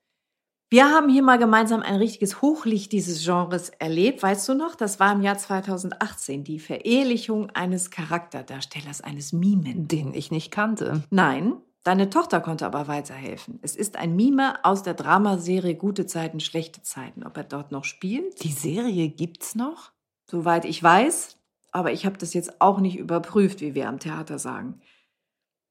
Wir 0.71 0.87
haben 0.87 1.11
hier 1.11 1.23
mal 1.23 1.39
gemeinsam 1.39 1.83
ein 1.83 1.97
richtiges 1.97 2.41
Hochlicht 2.41 2.93
dieses 2.93 3.25
Genres 3.25 3.69
erlebt. 3.69 4.23
Weißt 4.23 4.49
du 4.49 4.55
noch? 4.55 4.75
Das 4.75 4.99
war 4.99 5.13
im 5.13 5.21
Jahr 5.21 5.37
2018 5.37 6.45
die 6.45 6.61
Verehelichung 6.61 7.51
eines 7.51 7.91
Charakterdarstellers, 7.91 9.03
eines 9.03 9.35
Mimen. 9.35 9.87
Den 9.87 10.15
ich 10.15 10.31
nicht 10.31 10.51
kannte. 10.51 11.03
Nein, 11.11 11.57
Deine 11.83 12.11
Tochter 12.11 12.41
konnte 12.41 12.67
aber 12.67 12.89
weiterhelfen. 12.89 13.59
Es 13.63 13.75
ist 13.75 13.97
ein 13.97 14.15
Mime 14.15 14.63
aus 14.65 14.83
der 14.83 14.95
Dramaserie 14.95 15.75
Gute 15.75 16.07
Zeiten, 16.07 16.41
schlechte 16.41 16.83
Zeiten. 16.83 17.25
Ob 17.25 17.37
er 17.39 17.45
dort 17.45 17.73
noch 17.73 17.85
spielt? 17.85 18.43
Die 18.45 18.53
Serie 18.53 19.09
gibt's 19.09 19.55
noch? 19.55 19.93
Soweit 20.27 20.67
ich 20.67 20.83
weiß, 20.83 21.39
aber 21.73 21.93
ich 21.93 22.05
habe 22.05 22.19
das 22.19 22.35
jetzt 22.35 22.61
auch 22.61 22.81
nicht 22.81 22.99
überprüft, 22.99 23.63
wie 23.63 23.75
wir 23.75 23.89
am 23.89 23.99
Theater 23.99 24.39
sagen. 24.39 24.81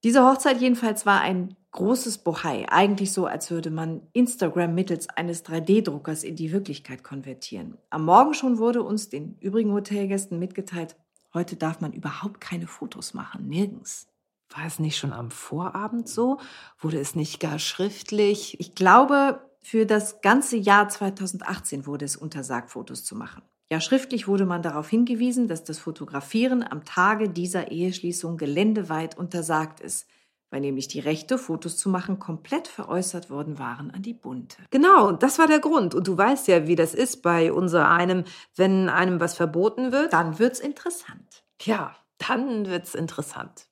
Diese 0.03 0.25
Hochzeit 0.25 0.59
jedenfalls 0.61 1.05
war 1.05 1.21
ein 1.21 1.55
großes 1.71 2.19
Bohai, 2.19 2.65
eigentlich 2.69 3.11
so, 3.11 3.25
als 3.25 3.51
würde 3.51 3.69
man 3.69 4.01
Instagram 4.13 4.73
mittels 4.73 5.09
eines 5.09 5.45
3D-Druckers 5.45 6.23
in 6.23 6.35
die 6.35 6.51
Wirklichkeit 6.51 7.03
konvertieren. 7.03 7.77
Am 7.89 8.05
Morgen 8.05 8.33
schon 8.33 8.57
wurde 8.57 8.81
uns, 8.81 9.09
den 9.09 9.37
übrigen 9.39 9.73
Hotelgästen, 9.73 10.39
mitgeteilt, 10.39 10.95
heute 11.33 11.57
darf 11.57 11.81
man 11.81 11.93
überhaupt 11.93 12.41
keine 12.41 12.65
Fotos 12.65 13.13
machen, 13.13 13.47
nirgends. 13.47 14.08
War 14.55 14.65
es 14.65 14.79
nicht 14.79 14.97
schon 14.97 15.13
am 15.13 15.31
Vorabend 15.31 16.09
so? 16.09 16.39
Wurde 16.79 16.99
es 16.99 17.15
nicht 17.15 17.39
gar 17.39 17.59
schriftlich? 17.59 18.59
Ich 18.59 18.73
glaube, 18.75 19.41
für 19.61 19.85
das 19.85 20.21
ganze 20.21 20.57
Jahr 20.57 20.89
2018 20.89 21.85
wurde 21.85 22.05
es 22.05 22.15
untersagt, 22.15 22.71
Fotos 22.71 23.03
zu 23.03 23.15
machen. 23.15 23.43
Ja, 23.71 23.79
schriftlich 23.79 24.27
wurde 24.27 24.45
man 24.47 24.63
darauf 24.63 24.89
hingewiesen, 24.89 25.47
dass 25.47 25.63
das 25.63 25.77
Fotografieren 25.77 26.63
am 26.63 26.83
Tage 26.85 27.29
dieser 27.29 27.69
Eheschließung 27.71 28.37
geländeweit 28.37 29.17
untersagt 29.17 29.79
ist. 29.79 30.07
weil 30.51 30.61
nämlich 30.61 30.87
die 30.87 30.99
Rechte, 30.99 31.37
Fotos 31.37 31.77
zu 31.77 31.89
machen, 31.89 32.17
komplett 32.17 32.67
veräußert 32.67 33.29
worden 33.29 33.59
waren 33.59 33.91
an 33.91 34.01
die 34.01 34.15
Bunte. 34.15 34.57
Genau, 34.71 35.11
das 35.11 35.37
war 35.37 35.45
der 35.45 35.59
Grund. 35.59 35.93
Und 35.93 36.07
du 36.07 36.17
weißt 36.17 36.47
ja, 36.47 36.65
wie 36.65 36.75
das 36.75 36.95
ist 36.95 37.21
bei 37.21 37.53
unser 37.53 37.89
einem, 37.89 38.23
wenn 38.55 38.89
einem 38.89 39.19
was 39.19 39.35
verboten 39.35 39.91
wird. 39.91 40.11
Dann 40.11 40.39
wird's 40.39 40.59
interessant. 40.59 41.43
Ja, 41.61 41.95
dann 42.17 42.65
wird's 42.65 42.95
interessant. 42.95 43.68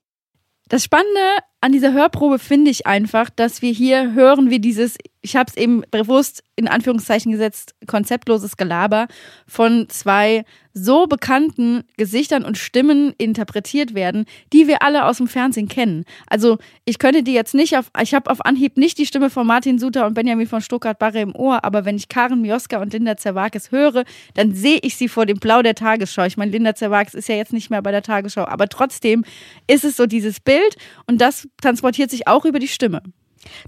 Das 0.69 0.83
Spannende 0.83 1.19
an 1.62 1.71
dieser 1.71 1.93
Hörprobe 1.93 2.39
finde 2.39 2.71
ich 2.71 2.86
einfach, 2.86 3.29
dass 3.29 3.62
wir 3.62 3.71
hier 3.71 4.13
hören, 4.13 4.50
wie 4.50 4.59
dieses, 4.59 4.97
ich 5.21 5.36
habe 5.36 5.50
es 5.50 5.57
eben 5.57 5.83
bewusst 5.91 6.43
in 6.55 6.67
Anführungszeichen 6.67 7.31
gesetzt, 7.31 7.75
konzeptloses 7.86 8.57
Gelaber 8.57 9.07
von 9.47 9.88
zwei 9.89 10.43
so 10.74 11.07
bekannten 11.07 11.83
Gesichtern 11.97 12.45
und 12.45 12.57
Stimmen 12.57 13.13
interpretiert 13.17 13.95
werden, 13.95 14.25
die 14.53 14.67
wir 14.67 14.83
alle 14.83 15.05
aus 15.05 15.17
dem 15.17 15.27
Fernsehen 15.27 15.67
kennen. 15.67 16.05
Also 16.27 16.59
ich 16.86 17.00
könnte 17.00 17.24
die 17.24 17.33
jetzt 17.33 17.55
nicht 17.55 17.77
auf, 17.77 17.89
ich 18.01 18.13
habe 18.13 18.29
auf 18.29 18.45
Anhieb 18.45 18.77
nicht 18.77 18.97
die 18.97 19.05
Stimme 19.05 19.29
von 19.29 19.47
Martin 19.47 19.79
Suter 19.79 20.05
und 20.05 20.13
Benjamin 20.13 20.47
von 20.47 20.62
Stuttgart-Barre 20.62 21.21
im 21.21 21.36
Ohr, 21.36 21.63
aber 21.63 21.86
wenn 21.86 21.95
ich 21.95 22.09
Karen 22.09 22.41
Mioska 22.41 22.79
und 22.79 22.93
Linda 22.93 23.17
Zerwakis 23.17 23.71
höre, 23.71 24.03
dann 24.36 24.53
sehe 24.53 24.79
ich 24.81 24.95
sie 24.95 25.07
vor 25.07 25.25
dem 25.25 25.39
Blau 25.39 25.62
der 25.62 25.75
Tagesschau. 25.75 26.25
Ich 26.25 26.38
meine, 26.38 26.51
Linda 26.51 26.75
Zerwakis 26.75 27.15
ist 27.15 27.27
ja 27.27 27.36
jetzt 27.36 27.53
nicht 27.53 27.69
mehr 27.69 27.81
bei 27.81 27.91
der 27.91 28.03
Tagesschau, 28.03 28.45
aber 28.45 28.67
trotzdem 28.67 29.25
ist 29.67 29.83
es 29.83 29.97
so 29.97 30.05
dieses 30.05 30.39
Bild 30.39 30.75
und 31.07 31.19
das 31.21 31.47
transportiert 31.59 32.12
sich 32.12 32.27
auch 32.27 32.45
über 32.45 32.59
die 32.59 32.67
Stimme. 32.67 33.01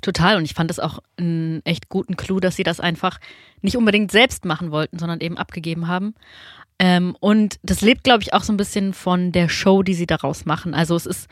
Total. 0.01 0.37
Und 0.37 0.45
ich 0.45 0.53
fand 0.53 0.71
es 0.71 0.79
auch 0.79 0.99
einen 1.17 1.61
echt 1.65 1.89
guten 1.89 2.15
Clou, 2.15 2.39
dass 2.39 2.55
sie 2.55 2.63
das 2.63 2.79
einfach 2.79 3.19
nicht 3.61 3.77
unbedingt 3.77 4.11
selbst 4.11 4.45
machen 4.45 4.71
wollten, 4.71 4.99
sondern 4.99 5.19
eben 5.19 5.37
abgegeben 5.37 5.87
haben. 5.87 6.15
Ähm, 6.79 7.15
und 7.19 7.59
das 7.61 7.81
lebt, 7.81 8.03
glaube 8.03 8.23
ich, 8.23 8.33
auch 8.33 8.43
so 8.43 8.53
ein 8.53 8.57
bisschen 8.57 8.93
von 8.93 9.31
der 9.31 9.49
Show, 9.49 9.83
die 9.83 9.93
sie 9.93 10.07
daraus 10.07 10.45
machen. 10.45 10.73
Also 10.73 10.95
es 10.95 11.05
ist 11.05 11.27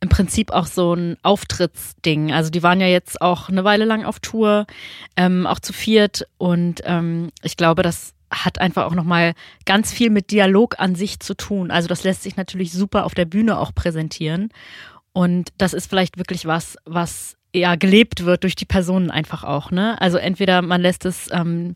im 0.00 0.08
Prinzip 0.08 0.50
auch 0.50 0.66
so 0.66 0.94
ein 0.94 1.16
Auftrittsding. 1.22 2.32
Also 2.32 2.50
die 2.50 2.62
waren 2.62 2.80
ja 2.80 2.88
jetzt 2.88 3.22
auch 3.22 3.48
eine 3.48 3.64
Weile 3.64 3.84
lang 3.84 4.04
auf 4.04 4.18
Tour, 4.20 4.66
ähm, 5.16 5.46
auch 5.46 5.60
zu 5.60 5.72
viert. 5.72 6.26
Und 6.38 6.82
ähm, 6.84 7.30
ich 7.42 7.56
glaube, 7.56 7.82
das 7.82 8.12
hat 8.30 8.60
einfach 8.60 8.84
auch 8.86 8.94
nochmal 8.94 9.34
ganz 9.64 9.92
viel 9.92 10.10
mit 10.10 10.30
Dialog 10.30 10.78
an 10.78 10.94
sich 10.94 11.20
zu 11.20 11.34
tun. 11.34 11.70
Also 11.70 11.88
das 11.88 12.02
lässt 12.02 12.22
sich 12.22 12.36
natürlich 12.36 12.72
super 12.72 13.04
auf 13.04 13.14
der 13.14 13.26
Bühne 13.26 13.58
auch 13.58 13.74
präsentieren. 13.74 14.50
Und 15.12 15.50
das 15.58 15.72
ist 15.72 15.88
vielleicht 15.88 16.18
wirklich 16.18 16.46
was, 16.46 16.76
was 16.84 17.36
ja 17.54 17.76
gelebt 17.76 18.24
wird 18.24 18.44
durch 18.44 18.54
die 18.54 18.64
Personen 18.64 19.10
einfach 19.10 19.44
auch. 19.44 19.70
Ne? 19.70 20.00
Also 20.00 20.18
entweder 20.18 20.62
man 20.62 20.80
lässt 20.80 21.04
es 21.04 21.28
ähm, 21.32 21.74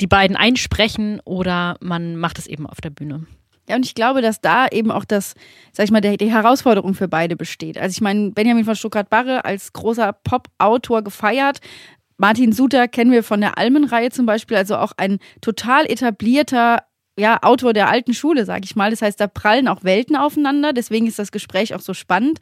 die 0.00 0.06
beiden 0.06 0.36
einsprechen 0.36 1.20
oder 1.24 1.76
man 1.80 2.16
macht 2.16 2.38
es 2.38 2.46
eben 2.46 2.66
auf 2.66 2.80
der 2.80 2.90
Bühne. 2.90 3.26
Ja, 3.68 3.76
und 3.76 3.84
ich 3.84 3.94
glaube, 3.94 4.22
dass 4.22 4.40
da 4.40 4.66
eben 4.68 4.90
auch 4.90 5.04
das, 5.04 5.34
sag 5.72 5.84
ich 5.84 5.90
mal, 5.90 6.00
die, 6.00 6.16
die 6.16 6.32
Herausforderung 6.32 6.94
für 6.94 7.08
beide 7.08 7.36
besteht. 7.36 7.76
Also 7.76 7.92
ich 7.92 8.00
meine, 8.00 8.30
Benjamin 8.30 8.64
von 8.64 8.74
Stuttgart-Barre 8.74 9.44
als 9.44 9.74
großer 9.74 10.14
Pop-Autor 10.24 11.02
gefeiert. 11.02 11.58
Martin 12.16 12.52
Suter 12.52 12.88
kennen 12.88 13.12
wir 13.12 13.22
von 13.22 13.40
der 13.40 13.58
Almenreihe 13.58 14.10
zum 14.10 14.24
Beispiel, 14.24 14.56
also 14.56 14.76
auch 14.76 14.92
ein 14.96 15.18
total 15.42 15.84
etablierter 15.84 16.82
ja, 17.18 17.38
Autor 17.42 17.72
der 17.72 17.88
alten 17.88 18.14
Schule, 18.14 18.44
sag 18.44 18.64
ich 18.64 18.76
mal. 18.76 18.90
Das 18.90 19.02
heißt, 19.02 19.20
da 19.20 19.26
prallen 19.26 19.68
auch 19.68 19.84
Welten 19.84 20.16
aufeinander, 20.16 20.72
deswegen 20.72 21.06
ist 21.06 21.18
das 21.18 21.32
Gespräch 21.32 21.74
auch 21.74 21.80
so 21.80 21.92
spannend. 21.94 22.38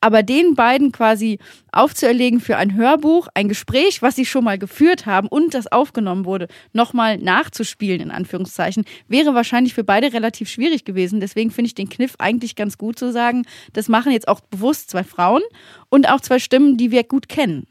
Aber 0.00 0.22
den 0.22 0.54
beiden 0.54 0.92
quasi 0.92 1.38
aufzuerlegen 1.72 2.40
für 2.40 2.56
ein 2.56 2.74
Hörbuch, 2.74 3.28
ein 3.34 3.48
Gespräch, 3.48 4.02
was 4.02 4.16
sie 4.16 4.26
schon 4.26 4.44
mal 4.44 4.58
geführt 4.58 5.06
haben 5.06 5.28
und 5.28 5.54
das 5.54 5.70
aufgenommen 5.70 6.24
wurde, 6.24 6.48
nochmal 6.72 7.18
nachzuspielen, 7.18 8.00
in 8.00 8.10
Anführungszeichen, 8.10 8.84
wäre 9.08 9.34
wahrscheinlich 9.34 9.74
für 9.74 9.84
beide 9.84 10.12
relativ 10.12 10.48
schwierig 10.48 10.84
gewesen. 10.84 11.20
Deswegen 11.20 11.50
finde 11.50 11.68
ich 11.68 11.74
den 11.74 11.88
Kniff 11.88 12.14
eigentlich 12.18 12.56
ganz 12.56 12.78
gut 12.78 12.98
zu 12.98 13.12
sagen, 13.12 13.44
das 13.72 13.88
machen 13.88 14.12
jetzt 14.12 14.28
auch 14.28 14.40
bewusst 14.40 14.90
zwei 14.90 15.04
Frauen 15.04 15.42
und 15.90 16.08
auch 16.08 16.20
zwei 16.20 16.38
Stimmen, 16.38 16.76
die 16.76 16.90
wir 16.90 17.04
gut 17.04 17.28
kennen. 17.28 17.66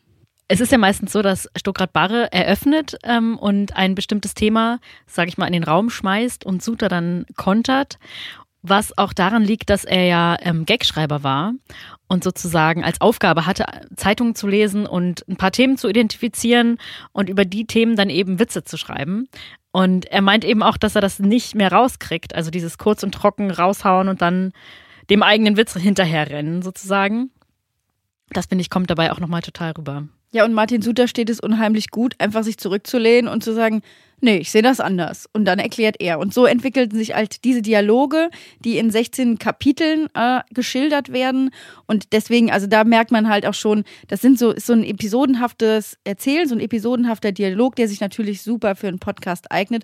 Es 0.47 0.59
ist 0.59 0.71
ja 0.71 0.77
meistens 0.77 1.11
so, 1.13 1.21
dass 1.21 1.49
Stuttgart 1.55 1.93
Barre 1.93 2.31
eröffnet 2.31 2.97
ähm, 3.03 3.37
und 3.37 3.75
ein 3.75 3.95
bestimmtes 3.95 4.33
Thema, 4.33 4.79
sage 5.07 5.29
ich 5.29 5.37
mal, 5.37 5.47
in 5.47 5.53
den 5.53 5.63
Raum 5.63 5.89
schmeißt 5.89 6.45
und 6.45 6.61
Suter 6.61 6.89
dann 6.89 7.25
kontert. 7.37 7.97
Was 8.61 8.97
auch 8.97 9.11
daran 9.11 9.43
liegt, 9.43 9.69
dass 9.69 9.83
er 9.83 10.05
ja 10.05 10.37
ähm, 10.41 10.65
Gagschreiber 10.65 11.23
war 11.23 11.53
und 12.07 12.23
sozusagen 12.23 12.83
als 12.83 13.01
Aufgabe 13.01 13.45
hatte, 13.45 13.65
Zeitungen 13.95 14.35
zu 14.35 14.47
lesen 14.47 14.85
und 14.85 15.25
ein 15.27 15.35
paar 15.35 15.51
Themen 15.51 15.77
zu 15.77 15.89
identifizieren 15.89 16.77
und 17.11 17.29
über 17.29 17.43
die 17.43 17.65
Themen 17.65 17.95
dann 17.95 18.09
eben 18.09 18.39
Witze 18.39 18.63
zu 18.63 18.77
schreiben. 18.77 19.27
Und 19.71 20.05
er 20.05 20.21
meint 20.21 20.45
eben 20.45 20.63
auch, 20.63 20.77
dass 20.77 20.95
er 20.95 21.01
das 21.01 21.19
nicht 21.19 21.55
mehr 21.55 21.71
rauskriegt, 21.71 22.35
also 22.35 22.51
dieses 22.51 22.77
kurz 22.77 23.03
und 23.03 23.13
trocken 23.13 23.49
raushauen 23.49 24.07
und 24.07 24.21
dann 24.21 24.53
dem 25.09 25.23
eigenen 25.23 25.57
Witz 25.57 25.73
hinterherrennen 25.73 26.61
sozusagen. 26.61 27.31
Das 28.29 28.45
finde 28.45 28.61
ich 28.61 28.69
kommt 28.69 28.89
dabei 28.89 29.11
auch 29.11 29.19
nochmal 29.19 29.41
total 29.41 29.71
rüber. 29.71 30.07
Ja, 30.33 30.45
und 30.45 30.53
Martin 30.53 30.81
Suter 30.81 31.07
steht 31.07 31.29
es 31.29 31.39
unheimlich 31.39 31.91
gut, 31.91 32.15
einfach 32.17 32.43
sich 32.43 32.57
zurückzulehnen 32.57 33.31
und 33.31 33.43
zu 33.43 33.53
sagen, 33.53 33.83
nee, 34.19 34.37
ich 34.37 34.49
sehe 34.49 34.63
das 34.63 34.79
anders. 34.79 35.29
Und 35.31 35.45
dann 35.45 35.59
erklärt 35.59 35.97
er. 35.99 36.17
Und 36.17 36.33
so 36.33 36.47
entwickelten 36.47 36.97
sich 36.97 37.13
halt 37.13 37.43
diese 37.43 37.61
Dialoge, 37.61 38.29
die 38.65 38.79
in 38.79 38.89
16 38.89 39.37
Kapiteln 39.37 40.07
äh, 40.15 40.39
geschildert 40.51 41.11
werden. 41.11 41.51
Und 41.85 42.13
deswegen, 42.13 42.49
also 42.49 42.65
da 42.65 42.83
merkt 42.83 43.11
man 43.11 43.29
halt 43.29 43.45
auch 43.45 43.53
schon, 43.53 43.83
das 44.07 44.21
sind 44.21 44.39
so, 44.39 44.55
so 44.57 44.73
ein 44.73 44.83
episodenhaftes 44.83 45.99
Erzählen, 46.03 46.47
so 46.47 46.55
ein 46.55 46.61
episodenhafter 46.61 47.31
Dialog, 47.31 47.75
der 47.75 47.87
sich 47.87 47.99
natürlich 47.99 48.41
super 48.41 48.75
für 48.75 48.87
einen 48.87 48.99
Podcast 48.99 49.51
eignet 49.51 49.83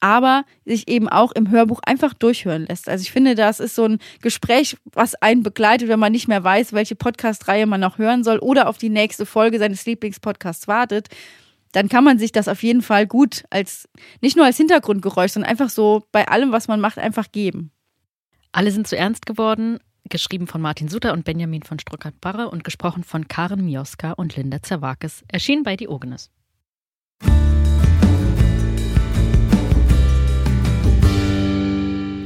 aber 0.00 0.44
sich 0.64 0.88
eben 0.88 1.08
auch 1.08 1.32
im 1.32 1.50
Hörbuch 1.50 1.80
einfach 1.84 2.14
durchhören 2.14 2.66
lässt. 2.66 2.88
Also 2.88 3.02
ich 3.02 3.12
finde, 3.12 3.34
das 3.34 3.60
ist 3.60 3.74
so 3.74 3.84
ein 3.84 3.98
Gespräch, 4.22 4.76
was 4.92 5.14
einen 5.14 5.42
begleitet, 5.42 5.88
wenn 5.88 5.98
man 5.98 6.12
nicht 6.12 6.28
mehr 6.28 6.42
weiß, 6.42 6.72
welche 6.72 6.96
Podcast-Reihe 6.96 7.66
man 7.66 7.80
noch 7.80 7.98
hören 7.98 8.24
soll 8.24 8.38
oder 8.38 8.68
auf 8.68 8.78
die 8.78 8.88
nächste 8.88 9.26
Folge 9.26 9.58
seines 9.58 9.86
Lieblingspodcasts 9.86 10.66
wartet. 10.68 11.08
Dann 11.72 11.88
kann 11.88 12.02
man 12.02 12.18
sich 12.18 12.32
das 12.32 12.48
auf 12.48 12.62
jeden 12.62 12.82
Fall 12.82 13.06
gut 13.06 13.44
als, 13.50 13.88
nicht 14.20 14.36
nur 14.36 14.46
als 14.46 14.56
Hintergrundgeräusch, 14.56 15.32
sondern 15.32 15.50
einfach 15.50 15.68
so 15.68 16.02
bei 16.10 16.26
allem, 16.26 16.50
was 16.50 16.66
man 16.66 16.80
macht, 16.80 16.98
einfach 16.98 17.30
geben. 17.30 17.70
Alle 18.52 18.72
sind 18.72 18.88
zu 18.88 18.96
ernst 18.96 19.26
geworden, 19.26 19.78
geschrieben 20.08 20.48
von 20.48 20.60
Martin 20.60 20.88
Suter 20.88 21.12
und 21.12 21.24
Benjamin 21.24 21.62
von 21.62 21.78
Struckert-Barre 21.78 22.50
und 22.50 22.64
gesprochen 22.64 23.04
von 23.04 23.28
Karen 23.28 23.64
Mioska 23.64 24.12
und 24.12 24.34
Linda 24.36 24.62
Zerwakis, 24.62 25.22
erschienen 25.28 25.62
bei 25.62 25.76
Diogenes. 25.76 26.30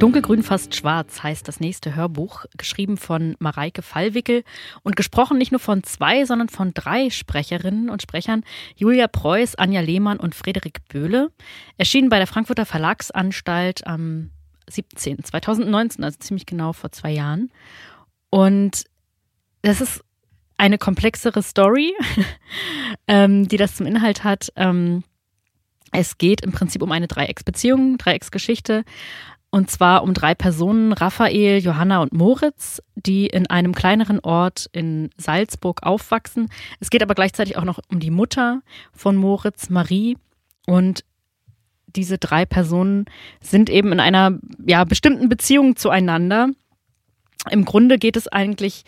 Dunkelgrün 0.04 0.42
fast 0.42 0.74
schwarz 0.74 1.22
heißt 1.22 1.48
das 1.48 1.60
nächste 1.60 1.94
Hörbuch, 1.94 2.44
geschrieben 2.58 2.98
von 2.98 3.36
Mareike 3.38 3.80
Fallwickel 3.80 4.44
und 4.82 4.96
gesprochen 4.96 5.38
nicht 5.38 5.50
nur 5.50 5.60
von 5.60 5.82
zwei, 5.82 6.26
sondern 6.26 6.50
von 6.50 6.74
drei 6.74 7.08
Sprecherinnen 7.08 7.88
und 7.88 8.02
Sprechern, 8.02 8.44
Julia 8.76 9.08
Preuß, 9.08 9.54
Anja 9.54 9.80
Lehmann 9.80 10.20
und 10.20 10.34
Frederik 10.34 10.86
Böhle. 10.88 11.30
Erschienen 11.78 12.10
bei 12.10 12.18
der 12.18 12.26
Frankfurter 12.26 12.66
Verlagsanstalt 12.66 13.86
am 13.86 14.28
17. 14.68 15.24
2019, 15.24 16.04
also 16.04 16.18
ziemlich 16.18 16.44
genau 16.44 16.74
vor 16.74 16.92
zwei 16.92 17.10
Jahren. 17.10 17.50
Und 18.28 18.84
das 19.62 19.80
ist 19.80 20.04
eine 20.58 20.76
komplexere 20.76 21.42
Story, 21.42 21.94
ähm, 23.08 23.48
die 23.48 23.56
das 23.56 23.76
zum 23.76 23.86
Inhalt 23.86 24.22
hat. 24.22 24.52
Ähm, 24.56 25.02
es 25.92 26.18
geht 26.18 26.42
im 26.42 26.50
Prinzip 26.52 26.82
um 26.82 26.90
eine 26.90 27.06
Dreiecksbeziehung, 27.06 27.98
Dreiecksgeschichte. 27.98 28.84
Und 29.54 29.70
zwar 29.70 30.02
um 30.02 30.14
drei 30.14 30.34
Personen, 30.34 30.92
Raphael, 30.92 31.58
Johanna 31.58 32.02
und 32.02 32.12
Moritz, 32.12 32.82
die 32.96 33.28
in 33.28 33.46
einem 33.46 33.72
kleineren 33.72 34.18
Ort 34.18 34.68
in 34.72 35.10
Salzburg 35.16 35.84
aufwachsen. 35.84 36.48
Es 36.80 36.90
geht 36.90 37.04
aber 37.04 37.14
gleichzeitig 37.14 37.56
auch 37.56 37.62
noch 37.62 37.78
um 37.88 38.00
die 38.00 38.10
Mutter 38.10 38.62
von 38.92 39.14
Moritz, 39.14 39.70
Marie. 39.70 40.18
Und 40.66 41.04
diese 41.86 42.18
drei 42.18 42.44
Personen 42.44 43.04
sind 43.40 43.70
eben 43.70 43.92
in 43.92 44.00
einer 44.00 44.40
ja, 44.66 44.82
bestimmten 44.82 45.28
Beziehung 45.28 45.76
zueinander. 45.76 46.48
Im 47.48 47.64
Grunde 47.64 47.98
geht 47.98 48.16
es 48.16 48.26
eigentlich 48.26 48.82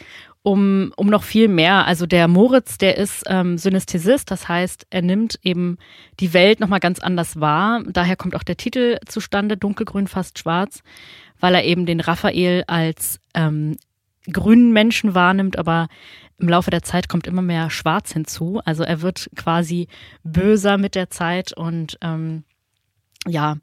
um, 0.46 0.92
um 0.94 1.08
noch 1.08 1.24
viel 1.24 1.48
mehr. 1.48 1.88
Also 1.88 2.06
der 2.06 2.28
Moritz, 2.28 2.78
der 2.78 2.98
ist 2.98 3.24
ähm, 3.26 3.58
Synästhesist, 3.58 4.30
das 4.30 4.46
heißt, 4.46 4.86
er 4.90 5.02
nimmt 5.02 5.40
eben 5.42 5.76
die 6.20 6.32
Welt 6.34 6.60
nochmal 6.60 6.78
ganz 6.78 7.00
anders 7.00 7.40
wahr. 7.40 7.82
Daher 7.84 8.14
kommt 8.14 8.36
auch 8.36 8.44
der 8.44 8.56
Titel 8.56 8.96
zustande, 9.06 9.56
dunkelgrün, 9.56 10.06
fast 10.06 10.38
schwarz, 10.38 10.84
weil 11.40 11.56
er 11.56 11.64
eben 11.64 11.84
den 11.84 11.98
Raphael 11.98 12.62
als 12.68 13.18
ähm, 13.34 13.76
grünen 14.32 14.72
Menschen 14.72 15.16
wahrnimmt, 15.16 15.58
aber 15.58 15.88
im 16.38 16.48
Laufe 16.48 16.70
der 16.70 16.84
Zeit 16.84 17.08
kommt 17.08 17.26
immer 17.26 17.42
mehr 17.42 17.68
Schwarz 17.68 18.12
hinzu. 18.12 18.60
Also 18.64 18.84
er 18.84 19.02
wird 19.02 19.28
quasi 19.34 19.88
böser 20.22 20.78
mit 20.78 20.94
der 20.94 21.10
Zeit 21.10 21.56
und 21.56 21.98
ähm, 22.02 22.44
ja, 23.26 23.56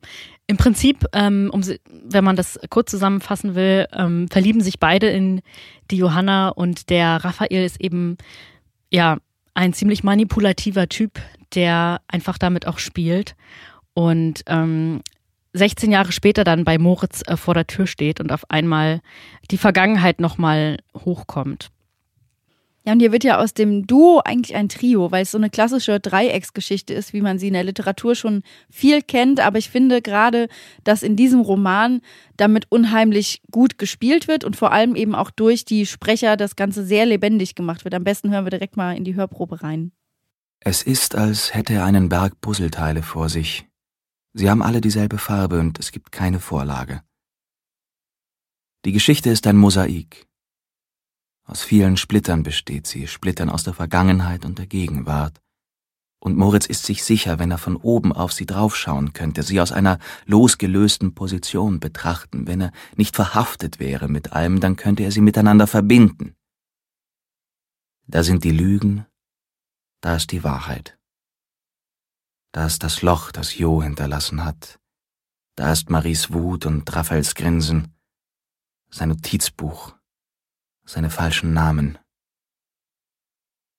im 0.48 0.58
Prinzip, 0.58 1.05
ähm, 1.13 1.50
um, 1.53 1.63
wenn 1.89 2.24
man 2.24 2.36
das 2.36 2.60
kurz 2.70 2.91
zusammenfassen 2.91 3.55
will, 3.55 3.88
ähm, 3.93 4.27
verlieben 4.29 4.62
sich 4.62 4.79
beide 4.79 5.08
in 5.08 5.41
die 5.89 5.98
Johanna 5.98 6.50
und 6.50 6.89
der 6.89 7.24
Raphael 7.24 7.63
ist 7.63 7.79
eben 7.79 8.17
ja 8.91 9.17
ein 9.53 9.74
ziemlich 9.74 10.03
manipulativer 10.03 10.89
Typ, 10.89 11.20
der 11.55 12.01
einfach 12.08 12.38
damit 12.38 12.67
auch 12.67 12.79
spielt 12.79 13.36
und 13.93 14.43
ähm, 14.48 15.01
16 15.53 15.91
Jahre 15.91 16.12
später 16.12 16.43
dann 16.43 16.65
bei 16.65 16.77
Moritz 16.77 17.22
äh, 17.27 17.38
vor 17.38 17.53
der 17.53 17.67
Tür 17.67 17.88
steht 17.88 18.20
und 18.20 18.32
auf 18.32 18.50
einmal 18.50 19.01
die 19.51 19.58
Vergangenheit 19.58 20.20
nochmal 20.20 20.77
hochkommt. 20.96 21.70
Ja, 22.86 22.92
und 22.92 23.00
hier 23.00 23.13
wird 23.13 23.24
ja 23.24 23.40
aus 23.40 23.54
dem 23.54 23.88
Duo 23.88 24.22
eigentlich 24.25 24.56
ein 24.56 24.68
Trio, 24.68 25.10
weil 25.10 25.24
es 25.24 25.32
so 25.32 25.38
eine 25.38 25.50
klassische 25.50 26.02
Dreiecksgeschichte 26.02 26.94
ist, 26.94 27.13
wie 27.13 27.22
man 27.22 27.40
sie 27.40 27.48
in 27.48 27.54
der 27.54 27.63
Literatur 27.63 28.13
schon 28.13 28.44
viel 28.70 29.02
kennt. 29.02 29.40
Aber 29.40 29.58
ich 29.58 29.70
finde 29.70 30.02
gerade, 30.02 30.50
dass 30.84 31.02
in 31.02 31.16
diesem 31.16 31.40
Roman 31.40 32.02
damit 32.36 32.66
unheimlich 32.70 33.42
gut 33.52 33.78
gespielt 33.78 34.28
wird 34.28 34.44
und 34.44 34.58
vor 34.58 34.74
allem 34.74 34.96
eben 34.96 35.16
auch 35.16 35.32
durch 35.32 35.63
die 35.63 35.86
Sprecher 35.86 36.36
das 36.36 36.58
Ganze 36.58 36.86
sehr 36.86 37.06
lebendig 37.06 37.56
gemacht 37.56 37.86
wird. 37.86 37.94
Am 37.94 38.04
besten 38.04 38.32
hören 38.32 38.46
wir 38.46 38.52
direkt 38.52 38.75
mal 38.75 38.98
in 38.98 39.06
die 39.06 39.16
Hörprobe 39.16 39.63
rein. 39.63 39.94
Es 40.60 40.84
ist, 40.84 41.16
als 41.16 41.54
hätte 41.54 41.74
er 41.74 41.86
einen 41.86 42.10
Berg 42.10 42.42
Puzzleteile 42.42 43.02
vor 43.02 43.30
sich. 43.30 43.66
Sie 44.34 44.50
haben 44.50 44.62
alle 44.62 44.82
dieselbe 44.82 45.20
Farbe 45.20 45.60
und 45.60 45.80
es 45.80 45.94
gibt 45.94 46.12
keine 46.12 46.40
Vorlage. 46.40 47.02
Die 48.84 48.92
Geschichte 48.92 49.30
ist 49.30 49.48
ein 49.48 49.56
Mosaik. 49.56 50.25
Aus 51.46 51.64
vielen 51.64 51.98
Splittern 51.98 52.44
besteht 52.44 52.88
sie, 52.88 53.08
Splittern 53.08 53.50
aus 53.50 53.64
der 53.64 53.74
Vergangenheit 53.74 54.46
und 54.46 54.60
der 54.60 54.68
Gegenwart. 54.68 55.42
Und 56.20 56.38
Moritz 56.38 56.66
ist 56.68 56.86
sich 56.86 57.04
sicher, 57.04 57.38
wenn 57.38 57.52
er 57.52 57.58
von 57.58 57.76
oben 57.76 58.14
auf 58.14 58.32
sie 58.32 58.46
draufschauen 58.46 59.12
könnte, 59.12 59.44
sie 59.44 59.60
aus 59.60 59.74
einer 59.74 60.00
losgelösten 60.26 61.14
Position 61.14 61.82
betrachten, 61.82 62.48
wenn 62.48 62.62
er 62.62 62.72
nicht 62.96 63.18
verhaftet 63.18 63.80
wäre 63.80 64.08
mit 64.08 64.32
allem, 64.32 64.62
dann 64.62 64.78
könnte 64.78 65.04
er 65.04 65.12
sie 65.12 65.20
miteinander 65.20 65.68
verbinden. 65.68 66.34
Da 68.08 68.24
sind 68.24 68.46
die 68.46 68.52
Lügen, 68.52 69.06
da 70.00 70.16
ist 70.16 70.32
die 70.32 70.46
Wahrheit. 70.46 70.98
Da 72.54 72.68
ist 72.68 72.84
das 72.84 73.02
Loch, 73.02 73.34
das 73.34 73.58
Jo 73.58 73.84
hinterlassen 73.84 74.46
hat. 74.46 74.80
Da 75.56 75.74
ist 75.74 75.90
Maries 75.90 76.32
Wut 76.32 76.66
und 76.66 76.96
Raphaels 76.96 77.36
Grinsen, 77.36 77.94
sein 78.90 79.10
Notizbuch, 79.10 79.96
seine 80.86 81.10
falschen 81.10 81.54
Namen. 81.54 81.98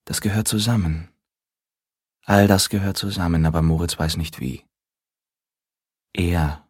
Das 0.04 0.20
gehört 0.20 0.49
zusammen. 0.49 1.08
All 2.25 2.46
das 2.46 2.68
gehört 2.68 2.96
zusammen, 2.96 3.46
aber 3.46 3.62
Moritz 3.62 3.99
weiß 3.99 4.16
nicht 4.16 4.40
wie. 4.40 4.64
Er, 6.14 6.66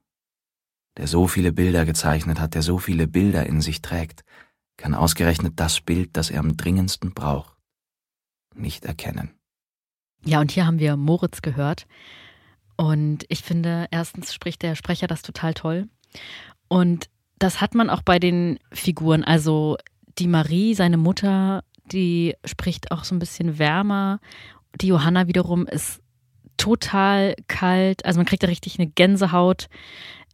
der 0.96 1.06
so 1.06 1.28
viele 1.28 1.52
Bilder 1.52 1.84
gezeichnet 1.84 2.40
hat, 2.40 2.54
der 2.54 2.62
so 2.62 2.78
viele 2.78 3.06
Bilder 3.06 3.46
in 3.46 3.60
sich 3.60 3.82
trägt, 3.82 4.24
kann 4.76 4.94
ausgerechnet 4.94 5.54
das 5.56 5.80
Bild, 5.80 6.16
das 6.16 6.30
er 6.30 6.40
am 6.40 6.56
dringendsten 6.56 7.14
braucht, 7.14 7.56
nicht 8.54 8.84
erkennen. 8.84 9.34
Ja, 10.24 10.40
und 10.40 10.50
hier 10.50 10.66
haben 10.66 10.78
wir 10.78 10.96
Moritz 10.96 11.42
gehört. 11.42 11.86
Und 12.76 13.24
ich 13.28 13.42
finde, 13.42 13.86
erstens 13.90 14.34
spricht 14.34 14.62
der 14.62 14.74
Sprecher 14.74 15.06
das 15.06 15.22
total 15.22 15.54
toll. 15.54 15.88
Und 16.68 17.08
das 17.38 17.60
hat 17.60 17.74
man 17.74 17.90
auch 17.90 18.02
bei 18.02 18.18
den 18.18 18.58
Figuren. 18.72 19.22
Also 19.22 19.76
die 20.18 20.28
Marie, 20.28 20.74
seine 20.74 20.96
Mutter, 20.96 21.62
die 21.86 22.34
spricht 22.44 22.90
auch 22.92 23.04
so 23.04 23.14
ein 23.14 23.18
bisschen 23.18 23.58
wärmer. 23.58 24.20
Die 24.80 24.88
Johanna 24.88 25.26
wiederum 25.26 25.66
ist 25.66 26.00
total 26.56 27.34
kalt. 27.48 28.04
Also 28.04 28.18
man 28.18 28.26
kriegt 28.26 28.42
da 28.42 28.46
richtig 28.46 28.78
eine 28.78 28.88
Gänsehaut. 28.88 29.68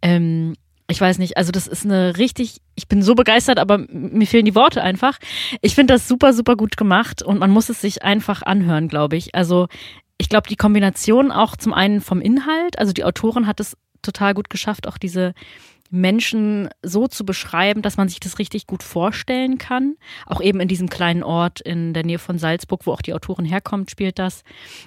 Ähm, 0.03 0.55
ich 0.89 1.01
weiß 1.01 1.19
nicht, 1.19 1.37
also 1.37 1.53
das 1.53 1.67
ist 1.67 1.85
eine 1.85 2.17
richtig, 2.17 2.61
ich 2.75 2.89
bin 2.89 3.03
so 3.03 3.15
begeistert, 3.15 3.59
aber 3.59 3.79
mir 3.79 4.27
fehlen 4.27 4.45
die 4.45 4.55
Worte 4.55 4.83
einfach. 4.83 5.19
Ich 5.61 5.75
finde 5.75 5.95
das 5.95 6.09
super, 6.09 6.33
super 6.33 6.57
gut 6.57 6.77
gemacht 6.77 7.23
und 7.23 7.39
man 7.39 7.51
muss 7.51 7.69
es 7.69 7.81
sich 7.81 8.03
einfach 8.03 8.43
anhören, 8.43 8.89
glaube 8.89 9.17
ich. 9.17 9.35
Also 9.35 9.69
ich 10.19 10.29
glaube, 10.29 10.49
die 10.49 10.57
Kombination 10.57 11.31
auch 11.31 11.57
zum 11.57 11.73
einen 11.73 12.01
vom 12.01 12.21
Inhalt, 12.21 12.79
also 12.79 12.93
die 12.93 13.05
Autorin 13.05 13.47
hat 13.47 13.61
es 13.61 13.77
total 14.03 14.35
gut 14.35 14.51
geschafft, 14.51 14.89
auch 14.89 14.99
diese 14.99 15.33
Menschen 15.91 16.69
so 16.83 17.09
zu 17.09 17.25
beschreiben, 17.27 17.83
dass 17.83 17.97
man 17.97 18.09
sich 18.09 18.21
das 18.21 18.39
richtig 18.39 18.67
gut 18.67 18.83
vorstellen 18.83 19.59
kann. 19.59 19.97
Auch 20.27 20.41
eben 20.41 20.61
in 20.61 20.69
diesem 20.69 20.89
kleinen 20.89 21.23
Ort 21.23 21.61
in 21.61 21.93
der 21.93 22.05
Nähe 22.05 22.19
von 22.19 22.39
Salzburg, 22.39 22.87
wo 22.87 22.93
auch 22.93 23.03
die 23.03 23.15
Autorin 23.15 23.45
herkommt, 23.45 23.91
spielt 23.91 24.19
das. 24.19 24.43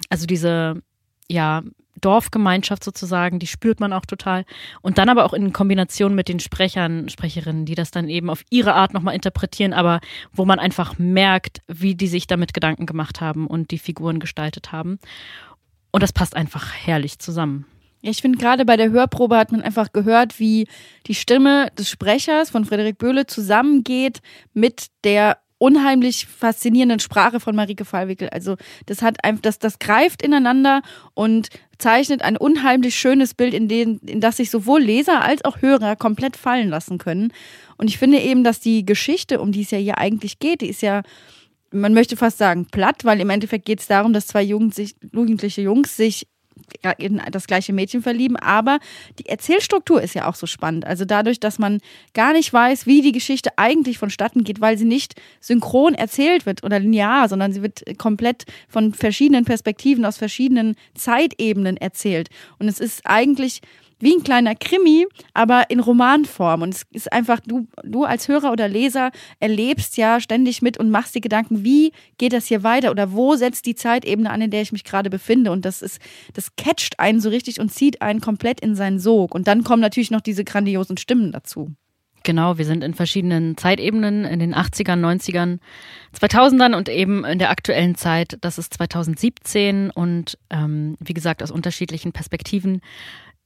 Also 0.08 0.26
diese, 0.26 0.82
ja, 1.30 1.62
Dorfgemeinschaft 2.00 2.84
sozusagen, 2.84 3.38
die 3.38 3.46
spürt 3.46 3.80
man 3.80 3.92
auch 3.92 4.04
total. 4.04 4.44
Und 4.82 4.98
dann 4.98 5.08
aber 5.08 5.24
auch 5.24 5.32
in 5.32 5.52
Kombination 5.52 6.14
mit 6.14 6.28
den 6.28 6.40
Sprechern, 6.40 7.08
Sprecherinnen, 7.08 7.64
die 7.64 7.74
das 7.74 7.90
dann 7.90 8.08
eben 8.08 8.30
auf 8.30 8.42
ihre 8.50 8.74
Art 8.74 8.92
nochmal 8.94 9.14
interpretieren, 9.14 9.72
aber 9.72 10.00
wo 10.32 10.44
man 10.44 10.58
einfach 10.58 10.98
merkt, 10.98 11.62
wie 11.66 11.94
die 11.94 12.08
sich 12.08 12.26
damit 12.26 12.52
Gedanken 12.52 12.86
gemacht 12.86 13.20
haben 13.20 13.46
und 13.46 13.70
die 13.70 13.78
Figuren 13.78 14.18
gestaltet 14.18 14.72
haben. 14.72 14.98
Und 15.92 16.02
das 16.02 16.12
passt 16.12 16.36
einfach 16.36 16.72
herrlich 16.72 17.18
zusammen. 17.18 17.66
Ja, 18.04 18.10
ich 18.10 18.20
finde 18.20 18.36
gerade 18.36 18.66
bei 18.66 18.76
der 18.76 18.90
Hörprobe 18.90 19.38
hat 19.38 19.50
man 19.50 19.62
einfach 19.62 19.90
gehört, 19.94 20.38
wie 20.38 20.68
die 21.06 21.14
Stimme 21.14 21.70
des 21.78 21.88
Sprechers 21.88 22.50
von 22.50 22.66
Frederik 22.66 22.98
Böhle 22.98 23.24
zusammengeht 23.24 24.20
mit 24.52 24.88
der 25.04 25.38
unheimlich 25.56 26.26
faszinierenden 26.26 27.00
Sprache 27.00 27.40
von 27.40 27.56
Marike 27.56 27.86
Fallwickel. 27.86 28.28
Also 28.28 28.56
das 28.84 29.00
hat 29.00 29.24
einfach, 29.24 29.40
das, 29.40 29.58
das 29.58 29.78
greift 29.78 30.20
ineinander 30.20 30.82
und 31.14 31.48
zeichnet 31.78 32.20
ein 32.20 32.36
unheimlich 32.36 32.94
schönes 32.94 33.32
Bild, 33.32 33.54
in, 33.54 33.68
den, 33.68 33.96
in 34.00 34.20
das 34.20 34.36
sich 34.36 34.50
sowohl 34.50 34.82
Leser 34.82 35.22
als 35.22 35.42
auch 35.46 35.62
Hörer 35.62 35.96
komplett 35.96 36.36
fallen 36.36 36.68
lassen 36.68 36.98
können. 36.98 37.32
Und 37.78 37.88
ich 37.88 37.96
finde 37.96 38.20
eben, 38.20 38.44
dass 38.44 38.60
die 38.60 38.84
Geschichte, 38.84 39.40
um 39.40 39.50
die 39.50 39.62
es 39.62 39.70
ja 39.70 39.78
hier 39.78 39.96
eigentlich 39.96 40.40
geht, 40.40 40.60
die 40.60 40.68
ist 40.68 40.82
ja 40.82 41.00
man 41.70 41.92
möchte 41.92 42.16
fast 42.16 42.38
sagen 42.38 42.66
platt, 42.66 43.04
weil 43.04 43.20
im 43.20 43.30
Endeffekt 43.30 43.64
geht 43.64 43.80
es 43.80 43.88
darum, 43.88 44.12
dass 44.12 44.28
zwei 44.28 44.42
jugendliche 44.42 45.60
Jungs 45.60 45.96
sich 45.96 46.28
in 46.98 47.20
das 47.30 47.46
gleiche 47.46 47.72
Mädchen 47.72 48.02
verlieben, 48.02 48.36
aber 48.36 48.78
die 49.18 49.26
Erzählstruktur 49.26 50.02
ist 50.02 50.14
ja 50.14 50.28
auch 50.28 50.34
so 50.34 50.46
spannend. 50.46 50.86
Also 50.86 51.04
dadurch, 51.04 51.40
dass 51.40 51.58
man 51.58 51.80
gar 52.14 52.32
nicht 52.32 52.52
weiß, 52.52 52.86
wie 52.86 53.02
die 53.02 53.12
Geschichte 53.12 53.50
eigentlich 53.56 53.98
vonstatten 53.98 54.44
geht, 54.44 54.60
weil 54.60 54.76
sie 54.78 54.84
nicht 54.84 55.14
synchron 55.40 55.94
erzählt 55.94 56.46
wird 56.46 56.64
oder 56.64 56.78
linear, 56.78 57.28
sondern 57.28 57.52
sie 57.52 57.62
wird 57.62 57.82
komplett 57.98 58.44
von 58.68 58.92
verschiedenen 58.92 59.44
Perspektiven 59.44 60.04
aus 60.04 60.16
verschiedenen 60.16 60.76
Zeitebenen 60.94 61.76
erzählt. 61.76 62.28
Und 62.58 62.68
es 62.68 62.80
ist 62.80 63.02
eigentlich 63.04 63.60
wie 63.98 64.14
ein 64.14 64.22
kleiner 64.22 64.54
Krimi, 64.54 65.06
aber 65.32 65.70
in 65.70 65.80
Romanform. 65.80 66.62
Und 66.62 66.74
es 66.74 66.82
ist 66.92 67.12
einfach, 67.12 67.40
du, 67.40 67.66
du 67.82 68.04
als 68.04 68.28
Hörer 68.28 68.52
oder 68.52 68.68
Leser 68.68 69.10
erlebst 69.40 69.96
ja 69.96 70.20
ständig 70.20 70.62
mit 70.62 70.78
und 70.78 70.90
machst 70.90 71.14
dir 71.14 71.20
Gedanken, 71.20 71.64
wie 71.64 71.92
geht 72.18 72.32
das 72.32 72.46
hier 72.46 72.62
weiter 72.62 72.90
oder 72.90 73.12
wo 73.12 73.36
setzt 73.36 73.66
die 73.66 73.74
Zeitebene 73.74 74.30
an, 74.30 74.40
in 74.40 74.50
der 74.50 74.62
ich 74.62 74.72
mich 74.72 74.84
gerade 74.84 75.10
befinde. 75.10 75.52
Und 75.52 75.64
das 75.64 75.82
ist, 75.82 76.00
das 76.32 76.56
catcht 76.56 76.98
einen 76.98 77.20
so 77.20 77.28
richtig 77.28 77.60
und 77.60 77.70
zieht 77.72 78.02
einen 78.02 78.20
komplett 78.20 78.60
in 78.60 78.74
seinen 78.74 78.98
Sog. 78.98 79.34
Und 79.34 79.48
dann 79.48 79.64
kommen 79.64 79.82
natürlich 79.82 80.10
noch 80.10 80.20
diese 80.20 80.44
grandiosen 80.44 80.96
Stimmen 80.96 81.32
dazu. 81.32 81.74
Genau, 82.24 82.56
wir 82.56 82.64
sind 82.64 82.82
in 82.82 82.94
verschiedenen 82.94 83.58
Zeitebenen, 83.58 84.24
in 84.24 84.38
den 84.38 84.54
80ern, 84.54 84.98
90ern, 84.98 85.58
2000ern 86.18 86.74
und 86.74 86.88
eben 86.88 87.22
in 87.22 87.38
der 87.38 87.50
aktuellen 87.50 87.96
Zeit, 87.96 88.38
das 88.40 88.56
ist 88.56 88.72
2017 88.72 89.90
und 89.90 90.38
ähm, 90.48 90.96
wie 91.00 91.12
gesagt 91.12 91.42
aus 91.42 91.50
unterschiedlichen 91.50 92.12
Perspektiven. 92.12 92.80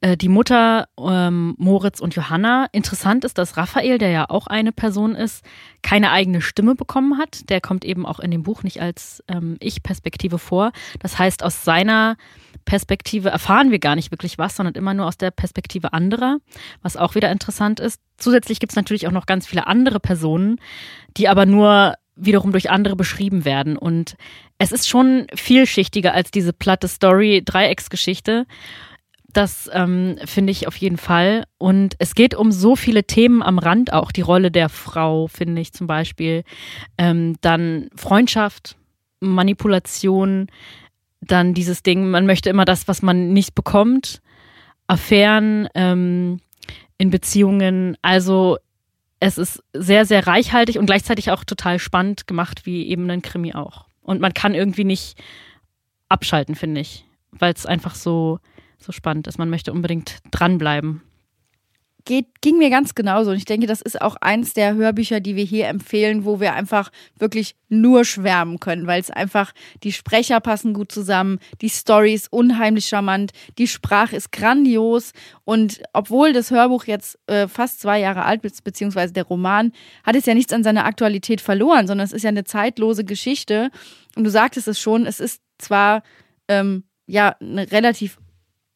Äh, 0.01 0.17
die 0.17 0.29
Mutter 0.29 0.89
ähm, 0.99 1.55
Moritz 1.59 2.01
und 2.01 2.15
Johanna. 2.15 2.67
Interessant 2.73 3.25
ist, 3.25 3.37
dass 3.39 3.57
Raphael, 3.57 3.99
der 3.99 4.11
ja 4.11 4.31
auch 4.31 4.47
eine 4.47 4.73
Person 4.73 5.15
ist, 5.15 5.45
keine 5.83 6.13
eigene 6.13 6.41
Stimme 6.41 6.75
bekommen 6.75 7.19
hat. 7.19 7.49
Der 7.51 7.61
kommt 7.61 7.85
eben 7.85 8.07
auch 8.07 8.21
in 8.21 8.31
dem 8.31 8.45
Buch 8.45 8.63
nicht 8.63 8.81
als 8.81 9.25
ähm, 9.29 9.57
Ich-Perspektive 9.61 10.39
vor. 10.39 10.73
Das 11.01 11.19
heißt, 11.19 11.43
aus 11.43 11.65
seiner 11.65 12.17
Perspektive 12.65 13.31
erfahren 13.31 13.71
wir 13.71 13.79
gar 13.79 13.97
nicht 13.97 14.11
wirklich 14.11 14.39
was, 14.39 14.55
sondern 14.55 14.75
immer 14.75 14.95
nur 14.95 15.07
aus 15.07 15.17
der 15.17 15.31
Perspektive 15.31 15.93
anderer, 15.93 16.39
was 16.83 16.97
auch 16.97 17.15
wieder 17.15 17.33
interessant 17.33 17.81
ist. 17.81 18.01
Zusätzlich 18.19 18.61
gibt 18.61 18.73
es 18.73 18.77
natürlich 18.77 19.07
auch 19.09 19.13
noch 19.13 19.27
ganz 19.27 19.47
viele 19.47 19.67
andere 19.67 20.01
Personen, 20.01 20.61
die 21.17 21.29
aber 21.29 21.47
nur 21.47 21.95
wiederum 22.15 22.53
durch 22.53 22.71
andere 22.71 22.95
beschrieben 22.95 23.45
werden. 23.45 23.77
Und 23.77 24.17
es 24.59 24.71
ist 24.71 24.89
schon 24.89 25.27
vielschichtiger 25.35 26.13
als 26.13 26.31
diese 26.31 26.53
platte 26.53 26.89
Story-Dreiecksgeschichte. 26.89 28.47
Das 29.39 29.71
ähm, 29.73 30.19
finde 30.25 30.51
ich 30.51 30.67
auf 30.67 30.75
jeden 30.79 30.97
Fall. 30.97 31.45
Und 31.59 31.95
es 32.01 32.17
geht 32.17 32.35
um 32.35 32.51
so 32.51 32.75
viele 32.75 33.05
Themen 33.05 33.41
am 33.41 33.61
Rand, 33.61 33.93
auch 33.93 34.11
die 34.11 34.21
Rolle 34.21 34.51
der 34.51 34.69
Frau, 34.69 35.29
finde 35.29 35.63
ich 35.63 35.73
zum 35.73 35.87
Beispiel. 35.87 36.43
Ähm, 36.99 37.37
dann 37.41 37.89
Freundschaft, 37.95 38.77
Manipulation, 39.21 40.49
dann 41.21 41.55
dieses 41.55 41.85
Ding, 41.85 42.11
man 42.11 42.27
möchte 42.27 42.51
immer 42.51 42.65
das, 42.65 42.89
was 42.89 43.01
man 43.01 43.33
nicht 43.33 43.55
bekommt. 43.55 44.23
Affären 44.89 45.69
ähm, 45.77 46.41
in 46.97 47.11
Beziehungen. 47.11 47.97
Also 48.03 48.59
es 49.21 49.39
ist 49.39 49.63
sehr, 49.73 50.05
sehr 50.05 50.27
reichhaltig 50.27 50.81
und 50.81 50.87
gleichzeitig 50.87 51.31
auch 51.31 51.45
total 51.45 51.79
spannend 51.79 52.27
gemacht, 52.27 52.67
wie 52.67 52.89
eben 52.89 53.09
ein 53.09 53.23
Krimi 53.23 53.55
auch. 53.55 53.87
Und 54.03 54.21
man 54.21 54.35
kann 54.35 54.57
irgendwie 54.57 54.83
nicht 54.83 55.17
abschalten, 56.09 56.57
finde 56.57 56.81
ich, 56.81 57.05
weil 57.31 57.53
es 57.53 57.67
einfach 57.67 57.95
so 57.95 58.41
so 58.79 58.93
spannend 58.93 59.27
ist. 59.27 59.39
Man 59.39 59.51
möchte 59.51 59.73
unbedingt 59.73 60.19
dranbleiben. 60.31 61.03
geht, 62.05 62.41
ging 62.41 62.57
mir 62.59 62.71
ganz 62.71 62.95
genauso. 62.95 63.31
Und 63.31 63.37
ich 63.37 63.45
denke, 63.45 63.67
das 63.67 63.83
ist 63.83 64.01
auch 64.01 64.17
eins 64.17 64.55
der 64.55 64.75
Hörbücher, 64.75 65.21
die 65.21 65.37
wir 65.37 65.45
hier 65.45 65.69
empfehlen, 65.69 66.25
wo 66.25 66.41
wir 66.41 66.55
einfach 66.55 66.91
wirklich 67.19 67.55
nur 67.69 68.05
schwärmen 68.05 68.61
können, 68.61 68.87
weil 68.87 69.01
es 69.01 69.11
einfach, 69.11 69.53
die 69.83 69.93
Sprecher 69.93 70.41
passen 70.41 70.73
gut 70.73 70.91
zusammen, 70.91 71.39
die 71.61 71.69
Story 71.69 72.15
ist 72.15 72.33
unheimlich 72.33 72.87
charmant, 72.87 73.33
die 73.59 73.69
Sprache 73.69 74.17
ist 74.17 74.33
grandios 74.33 75.13
und 75.45 75.83
obwohl 75.93 76.33
das 76.33 76.51
Hörbuch 76.51 76.85
jetzt 76.85 77.19
äh, 77.27 77.47
fast 77.47 77.81
zwei 77.81 78.01
Jahre 78.01 78.25
alt 78.25 78.43
ist, 78.45 78.65
beziehungsweise 78.65 79.13
der 79.13 79.25
Roman, 79.25 79.73
hat 80.03 80.17
es 80.17 80.25
ja 80.25 80.33
nichts 80.33 80.55
an 80.55 80.65
seiner 80.65 80.87
Aktualität 80.87 81.43
verloren, 81.43 81.87
sondern 81.87 82.07
es 82.07 82.13
ist 82.13 82.23
ja 82.23 82.31
eine 82.31 82.45
zeitlose 82.45 83.05
Geschichte. 83.05 83.71
Und 84.17 84.25
du 84.25 84.31
sagtest 84.31 84.67
es 84.67 84.81
schon, 84.81 85.05
es 85.05 85.21
ist 85.21 85.43
zwar 85.59 86.03
ähm, 86.49 86.85
ja 87.07 87.37
eine 87.41 87.71
relativ 87.71 88.19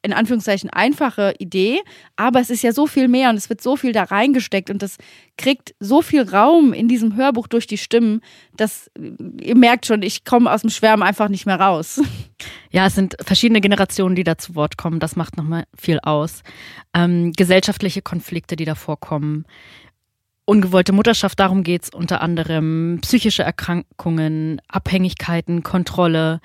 in 0.03 0.13
Anführungszeichen 0.13 0.69
einfache 0.71 1.35
Idee, 1.39 1.81
aber 2.17 2.41
es 2.41 2.51
ist 2.51 2.63
ja 2.63 2.73
so 2.73 2.87
viel 2.87 3.07
mehr 3.09 3.31
und 3.31 3.37
es 3.37 3.49
wird 3.49 3.63
so 3.63 3.77
viel 3.77 3.93
da 3.93 4.03
reingesteckt 4.03 4.69
und 4.69 4.83
das 4.83 4.99
kriegt 5.39 5.75
so 5.79 6.03
viel 6.03 6.29
Raum 6.29 6.73
in 6.73 6.89
diesem 6.89 7.17
Hörbuch 7.17 7.47
durch 7.47 7.69
die 7.69 7.79
Stimmen, 7.79 8.21
dass 8.57 8.91
ihr 9.41 9.57
merkt 9.57 9.87
schon, 9.87 10.03
ich 10.03 10.25
komme 10.25 10.53
aus 10.53 10.63
dem 10.63 10.71
Schwärmen 10.71 11.03
einfach 11.03 11.29
nicht 11.29 11.47
mehr 11.47 11.61
raus. 11.61 12.01
Ja, 12.71 12.87
es 12.87 12.95
sind 12.95 13.17
verschiedene 13.21 13.61
Generationen, 13.61 14.17
die 14.17 14.25
da 14.25 14.39
zu 14.39 14.55
Wort 14.55 14.79
kommen. 14.79 14.99
Das 14.99 15.15
macht 15.15 15.37
nochmal 15.37 15.65
viel 15.77 16.01
aus. 16.01 16.43
Ähm, 16.95 17.33
gesellschaftliche 17.33 18.01
Konflikte, 18.01 18.57
die 18.57 18.65
da 18.65 18.75
vorkommen. 18.75 19.45
Ungewollte 20.47 20.93
Mutterschaft, 20.93 21.39
darum 21.39 21.63
geht 21.63 21.83
es 21.85 21.91
unter 21.91 22.23
anderem. 22.23 22.99
Psychische 23.03 23.43
Erkrankungen, 23.43 24.61
Abhängigkeiten, 24.69 25.63
Kontrolle 25.63 26.41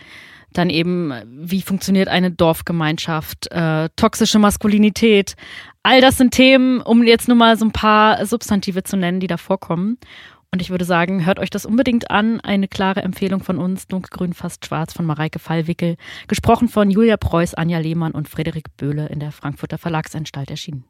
dann 0.57 0.69
eben, 0.69 1.13
wie 1.27 1.61
funktioniert 1.61 2.07
eine 2.07 2.31
Dorfgemeinschaft, 2.31 3.51
äh, 3.51 3.89
toxische 3.95 4.39
Maskulinität. 4.39 5.35
All 5.83 6.01
das 6.01 6.17
sind 6.17 6.31
Themen, 6.31 6.81
um 6.81 7.03
jetzt 7.03 7.27
nur 7.27 7.37
mal 7.37 7.57
so 7.57 7.65
ein 7.65 7.71
paar 7.71 8.25
Substantive 8.25 8.83
zu 8.83 8.97
nennen, 8.97 9.19
die 9.19 9.27
da 9.27 9.37
vorkommen. 9.37 9.97
Und 10.51 10.61
ich 10.61 10.69
würde 10.69 10.85
sagen, 10.85 11.25
hört 11.25 11.39
euch 11.39 11.49
das 11.49 11.65
unbedingt 11.65 12.09
an. 12.09 12.39
Eine 12.39 12.67
klare 12.67 13.01
Empfehlung 13.01 13.43
von 13.43 13.57
uns, 13.57 13.87
Dunkelgrün 13.87 14.33
fast 14.33 14.65
schwarz 14.65 14.93
von 14.93 15.05
Mareike 15.05 15.39
Fallwickel, 15.39 15.97
gesprochen 16.27 16.69
von 16.69 16.89
Julia 16.89 17.17
Preuß, 17.17 17.53
Anja 17.53 17.79
Lehmann 17.79 18.13
und 18.13 18.29
Frederik 18.29 18.75
Böhle 18.77 19.07
in 19.07 19.19
der 19.19 19.31
Frankfurter 19.31 19.77
Verlagsanstalt 19.77 20.49
erschienen. 20.49 20.85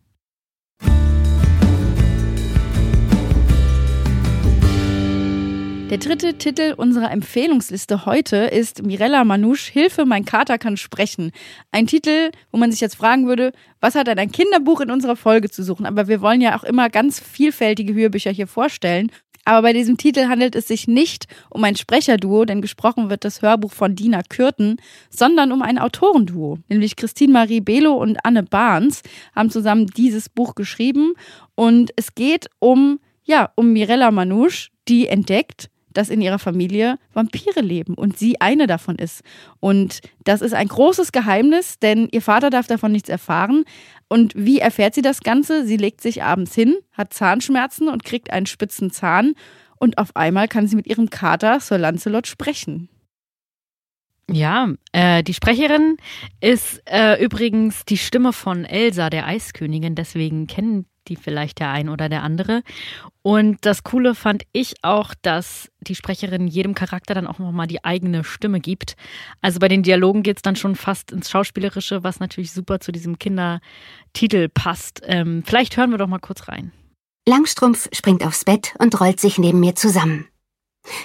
Der 5.89 5.99
dritte 5.99 6.33
Titel 6.33 6.73
unserer 6.75 7.11
Empfehlungsliste 7.11 8.05
heute 8.05 8.35
ist 8.35 8.83
Mirella 8.83 9.23
Manouche, 9.23 9.71
Hilfe, 9.71 10.03
mein 10.05 10.25
Kater 10.25 10.57
kann 10.57 10.75
sprechen. 10.75 11.31
Ein 11.71 11.87
Titel, 11.87 12.31
wo 12.51 12.57
man 12.57 12.71
sich 12.71 12.81
jetzt 12.81 12.97
fragen 12.97 13.25
würde, 13.25 13.53
was 13.79 13.95
hat 13.95 14.07
denn 14.07 14.19
ein 14.19 14.33
Kinderbuch 14.33 14.81
in 14.81 14.91
unserer 14.91 15.15
Folge 15.15 15.49
zu 15.49 15.63
suchen? 15.63 15.85
Aber 15.85 16.09
wir 16.09 16.19
wollen 16.19 16.41
ja 16.41 16.59
auch 16.59 16.65
immer 16.65 16.89
ganz 16.89 17.21
vielfältige 17.21 17.93
Hörbücher 17.93 18.31
hier 18.31 18.47
vorstellen. 18.47 19.13
Aber 19.45 19.61
bei 19.61 19.71
diesem 19.71 19.95
Titel 19.95 20.27
handelt 20.27 20.57
es 20.57 20.67
sich 20.67 20.89
nicht 20.89 21.25
um 21.49 21.63
ein 21.63 21.77
Sprecherduo, 21.77 22.43
denn 22.43 22.61
gesprochen 22.61 23.09
wird 23.09 23.23
das 23.23 23.41
Hörbuch 23.41 23.71
von 23.71 23.95
Dina 23.95 24.23
Kürten, 24.23 24.81
sondern 25.09 25.53
um 25.53 25.61
ein 25.61 25.79
Autorenduo. 25.79 26.59
Nämlich 26.67 26.97
Christine 26.97 27.31
Marie 27.31 27.61
Belo 27.61 27.93
und 27.93 28.17
Anne 28.25 28.43
Barnes 28.43 29.03
haben 29.33 29.49
zusammen 29.49 29.87
dieses 29.87 30.27
Buch 30.27 30.53
geschrieben. 30.53 31.13
Und 31.55 31.91
es 31.95 32.13
geht 32.13 32.49
um, 32.59 32.99
ja, 33.23 33.53
um 33.55 33.71
Mirella 33.71 34.11
Manouche, 34.11 34.67
die 34.89 35.07
entdeckt, 35.07 35.69
dass 35.97 36.09
in 36.09 36.21
ihrer 36.21 36.37
Familie 36.37 36.99
Vampire 37.13 37.61
leben 37.61 37.95
und 37.95 38.17
sie 38.17 38.39
eine 38.39 38.67
davon 38.67 38.97
ist. 38.97 39.23
Und 39.59 40.01
das 40.23 40.41
ist 40.41 40.53
ein 40.53 40.67
großes 40.67 41.11
Geheimnis, 41.11 41.79
denn 41.79 42.07
ihr 42.11 42.21
Vater 42.21 42.51
darf 42.51 42.67
davon 42.67 42.91
nichts 42.91 43.09
erfahren. 43.09 43.65
Und 44.07 44.33
wie 44.35 44.59
erfährt 44.59 44.93
sie 44.93 45.01
das 45.01 45.21
Ganze? 45.21 45.65
Sie 45.65 45.77
legt 45.77 46.01
sich 46.01 46.21
abends 46.21 46.53
hin, 46.53 46.75
hat 46.93 47.13
Zahnschmerzen 47.13 47.89
und 47.89 48.03
kriegt 48.03 48.31
einen 48.31 48.45
spitzen 48.45 48.91
Zahn. 48.91 49.33
Und 49.79 49.97
auf 49.97 50.15
einmal 50.15 50.47
kann 50.47 50.67
sie 50.67 50.75
mit 50.75 50.85
ihrem 50.85 51.09
Kater 51.09 51.59
Sir 51.59 51.79
Lancelot 51.79 52.27
sprechen. 52.27 52.89
Ja, 54.29 54.73
äh, 54.91 55.23
die 55.23 55.33
Sprecherin 55.33 55.97
ist 56.41 56.81
äh, 56.85 57.23
übrigens 57.23 57.85
die 57.85 57.97
Stimme 57.97 58.33
von 58.33 58.65
Elsa, 58.65 59.09
der 59.09 59.25
Eiskönigin. 59.25 59.95
Deswegen 59.95 60.47
kennen 60.47 60.85
die 61.07 61.15
vielleicht 61.15 61.59
der 61.59 61.69
ein 61.69 61.87
oder 61.87 62.09
der 62.09 62.23
andere. 62.23 62.61
Und 63.21 63.65
das 63.65 63.83
Coole 63.83 64.15
fand 64.15 64.43
ich 64.51 64.75
auch, 64.83 65.13
dass 65.21 65.69
die 65.79 65.95
Sprecherin 65.95 66.47
jedem 66.47 66.73
Charakter 66.73 67.13
dann 67.13 67.27
auch 67.27 67.39
nochmal 67.39 67.67
die 67.67 67.85
eigene 67.85 68.25
Stimme 68.25 68.59
gibt. 68.59 68.95
Also 69.41 69.59
bei 69.59 69.69
den 69.69 69.83
Dialogen 69.83 70.23
geht 70.23 70.37
es 70.37 70.41
dann 70.41 70.57
schon 70.57 70.75
fast 70.75 71.11
ins 71.11 71.29
Schauspielerische, 71.29 72.03
was 72.03 72.19
natürlich 72.19 72.51
super 72.51 72.79
zu 72.81 72.91
diesem 72.91 73.19
Kindertitel 73.19 74.49
passt. 74.49 75.01
Ähm, 75.05 75.43
vielleicht 75.45 75.77
hören 75.77 75.91
wir 75.91 75.97
doch 75.97 76.07
mal 76.07 76.19
kurz 76.19 76.49
rein. 76.49 76.71
Langstrumpf 77.27 77.89
springt 77.93 78.25
aufs 78.25 78.45
Bett 78.45 78.75
und 78.79 78.99
rollt 78.99 79.19
sich 79.19 79.37
neben 79.37 79.59
mir 79.59 79.75
zusammen. 79.75 80.27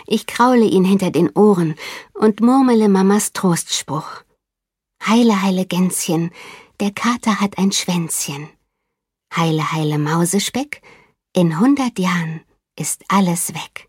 Ich 0.07 0.27
kraule 0.27 0.65
ihn 0.65 0.85
hinter 0.85 1.11
den 1.11 1.31
Ohren 1.31 1.75
und 2.13 2.41
murmele 2.41 2.89
Mamas 2.89 3.33
Trostspruch. 3.33 4.23
Heile, 5.07 5.43
heile 5.43 5.67
Gänschen, 5.67 6.31
der 6.81 6.93
Kater 6.93 7.41
hat 7.41 7.59
ein 7.59 7.73
Schwänzchen. 7.73 8.49
Heile, 9.35 9.73
heile 9.73 9.99
Mausespeck, 9.99 10.83
in 11.35 11.59
hundert 11.59 11.99
Jahren 11.99 12.43
ist 12.77 13.05
alles 13.09 13.55
weg. 13.55 13.89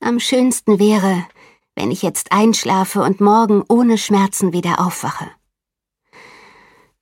Am 0.00 0.18
schönsten 0.18 0.78
wäre, 0.78 1.26
wenn 1.74 1.90
ich 1.90 2.02
jetzt 2.02 2.32
einschlafe 2.32 3.02
und 3.02 3.20
morgen 3.20 3.62
ohne 3.68 3.98
Schmerzen 3.98 4.52
wieder 4.52 4.80
aufwache. 4.80 5.30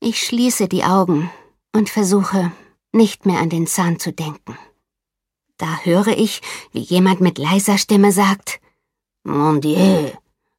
Ich 0.00 0.22
schließe 0.22 0.68
die 0.68 0.84
Augen 0.84 1.30
und 1.72 1.88
versuche, 1.88 2.52
nicht 2.92 3.26
mehr 3.26 3.40
an 3.40 3.50
den 3.50 3.66
Zahn 3.66 3.98
zu 3.98 4.12
denken. 4.12 4.58
Höre 5.84 6.08
ich, 6.08 6.40
wie 6.72 6.80
jemand 6.80 7.20
mit 7.20 7.38
leiser 7.38 7.78
Stimme 7.78 8.12
sagt, 8.12 8.60
Mon 9.24 9.60
Dieu, 9.60 10.12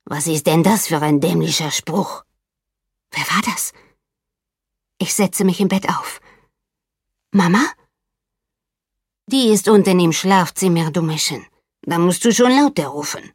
was 0.06 0.28
ist 0.28 0.46
denn 0.48 0.64
das 0.64 0.88
für 0.88 1.02
ein 1.02 1.20
dämlicher 1.20 1.72
Spruch? 1.72 2.24
Wer 3.12 3.24
war 3.24 3.42
das? 3.44 3.74
Ich 5.00 5.14
setze 5.14 5.44
mich 5.44 5.60
im 5.60 5.70
Bett 5.70 5.90
auf. 5.90 6.20
Mama? 7.32 7.64
Die 9.28 9.50
ist 9.50 9.68
unten 9.68 10.00
im 10.00 10.12
Schlafzimmer, 10.12 10.92
du 10.92 11.02
Mäschen. 11.02 11.46
Da 11.82 11.98
musst 11.98 12.26
du 12.26 12.34
schon 12.34 12.52
lauter 12.52 12.88
rufen. 12.88 13.32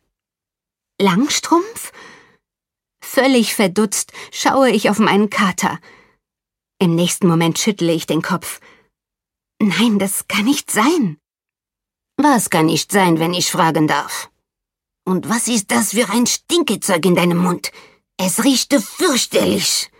Langstrumpf? 1.00 1.92
Völlig 3.02 3.54
verdutzt 3.54 4.12
schaue 4.32 4.70
ich 4.70 4.90
auf 4.90 4.98
meinen 4.98 5.30
Kater. 5.30 5.78
Im 6.78 6.94
nächsten 6.94 7.26
Moment 7.26 7.58
schüttle 7.58 7.92
ich 7.92 8.06
den 8.06 8.22
Kopf. 8.22 8.60
Nein, 9.60 9.98
das 9.98 10.28
kann 10.28 10.44
nicht 10.44 10.70
sein. 10.70 11.18
Was 12.16 12.50
kann 12.50 12.66
nicht 12.66 12.92
sein, 12.92 13.18
wenn 13.18 13.34
ich 13.34 13.50
fragen 13.50 13.88
darf? 13.88 14.30
Und 15.04 15.28
was 15.28 15.48
ist 15.48 15.70
das 15.70 15.90
für 15.90 16.08
ein 16.10 16.26
Stinkezeug 16.26 17.04
in 17.04 17.14
deinem 17.14 17.38
Mund? 17.38 17.72
Es 18.16 18.44
riechte 18.44 18.80
fürchterlich. 18.80 19.90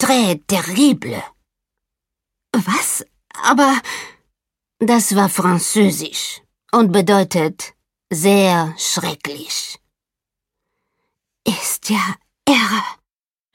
Très 0.00 0.40
terrible. 0.46 1.22
Was? 2.52 3.04
Aber. 3.42 3.80
Das 4.78 5.16
war 5.16 5.28
französisch 5.28 6.42
und 6.72 6.92
bedeutet 6.92 7.74
sehr 8.10 8.74
schrecklich. 8.76 9.78
Ist 11.46 11.88
ja 11.88 12.16
irre. 12.46 12.82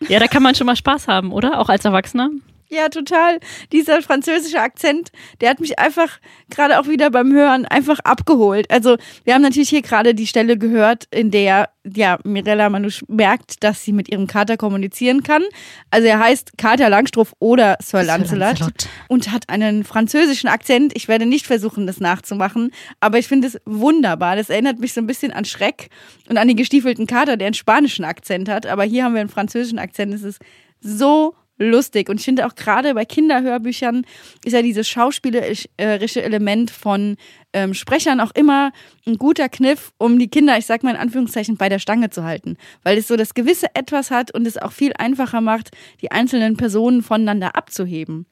Ja, 0.08 0.19
da 0.19 0.28
kann 0.28 0.43
man 0.43 0.56
schon 0.56 0.65
mal 0.65 0.76
Spaß 0.76 1.08
haben, 1.08 1.32
oder? 1.32 1.60
Auch 1.60 1.69
als 1.69 1.86
Erwachsener? 1.86 2.30
Ja, 2.72 2.90
total. 2.90 3.40
Dieser 3.72 4.04
französische 4.04 4.62
Akzent, 4.62 5.12
der 5.42 5.50
hat 5.50 5.60
mich 5.60 5.80
einfach 5.80 6.20
gerade 6.52 6.80
auch 6.80 6.88
wieder 6.88 7.10
beim 7.10 7.34
Hören 7.34 7.66
einfach 7.66 7.98
abgeholt. 8.00 8.70
Also, 8.70 8.98
wir 9.24 9.34
haben 9.34 9.42
natürlich 9.42 9.70
hier 9.70 9.82
gerade 9.82 10.14
die 10.14 10.28
Stelle 10.28 10.56
gehört, 10.56 11.06
in 11.10 11.32
der 11.32 11.70
ja 11.92 12.20
Mirella 12.24 12.70
Manouche 12.70 13.04
merkt, 13.08 13.64
dass 13.64 13.84
sie 13.84 13.92
mit 13.92 14.10
ihrem 14.10 14.28
Kater 14.28 14.56
kommunizieren 14.56 15.24
kann. 15.24 15.42
Also, 15.90 16.08
er 16.08 16.20
heißt 16.20 16.60
Kater 16.60 16.90
Langstrumpf 16.92 17.34
oder 17.40 17.76
Sir 17.82 18.04
Lancelot, 18.04 18.40
Lancelot 18.40 18.90
und 19.08 19.32
hat 19.32 19.50
einen 19.50 19.84
französischen 19.84 20.48
Akzent. 20.48 20.92
Ich 20.96 21.08
werde 21.08 21.26
nicht 21.26 21.48
versuchen, 21.48 21.88
das 21.88 22.00
nachzumachen, 22.00 22.70
aber 23.00 23.18
ich 23.18 23.28
finde 23.28 23.48
es 23.48 23.60
wunderbar. 23.66 24.36
Das 24.36 24.52
erinnert 24.52 24.78
mich 24.78 24.94
so 24.94 25.02
ein 25.02 25.08
bisschen 25.08 25.32
an 25.32 25.46
Schreck 25.46 25.90
und 26.30 26.38
an 26.38 26.48
den 26.48 26.56
gestiefelten 26.56 27.08
Kater, 27.08 27.36
der 27.36 27.48
einen 27.48 27.56
spanischen 27.56 28.06
Akzent 28.06 28.48
hat. 28.48 28.68
Aber 28.68 28.84
hier 28.84 29.06
haben 29.06 29.16
wir 29.16 29.22
einen 29.22 29.30
französischen 29.30 29.80
Akzent. 29.80 30.14
Es 30.14 30.22
ist 30.22 30.40
so 30.82 31.34
lustig. 31.60 32.10
Und 32.10 32.19
ich 32.19 32.26
finde 32.26 32.48
auch 32.48 32.56
gerade 32.56 32.95
bei 32.95 33.06
Kinderhörbüchern 33.06 34.06
ist 34.43 34.54
ja 34.54 34.62
dieses 34.62 34.89
schauspielerische 34.89 36.24
Element 36.24 36.72
von 36.72 37.17
ähm, 37.54 37.74
Sprechern 37.74 38.19
auch 38.22 38.32
immer 38.32 38.72
ein 39.06 39.17
guter 39.17 39.50
Kniff, 39.50 39.91
um 39.98 40.17
die 40.17 40.30
Kinder, 40.30 40.58
ich 40.58 40.65
sag 40.65 40.84
mal 40.84 40.91
in 40.91 41.02
Anführungszeichen, 41.02 41.58
bei 41.58 41.69
der 41.69 41.80
Stange 41.80 42.10
zu 42.10 42.24
halten. 42.24 42.58
Weil 42.84 42.98
es 42.98 43.08
so 43.08 43.17
das 43.17 43.34
gewisse 43.34 43.67
Etwas 43.76 44.10
hat 44.10 44.34
und 44.34 44.48
es 44.48 44.58
auch 44.58 44.72
viel 44.72 44.93
einfacher 44.98 45.41
macht, 45.41 45.72
die 46.02 46.12
einzelnen 46.12 46.58
Personen 46.58 47.04
voneinander 47.04 47.56
abzuheben. 47.56 48.26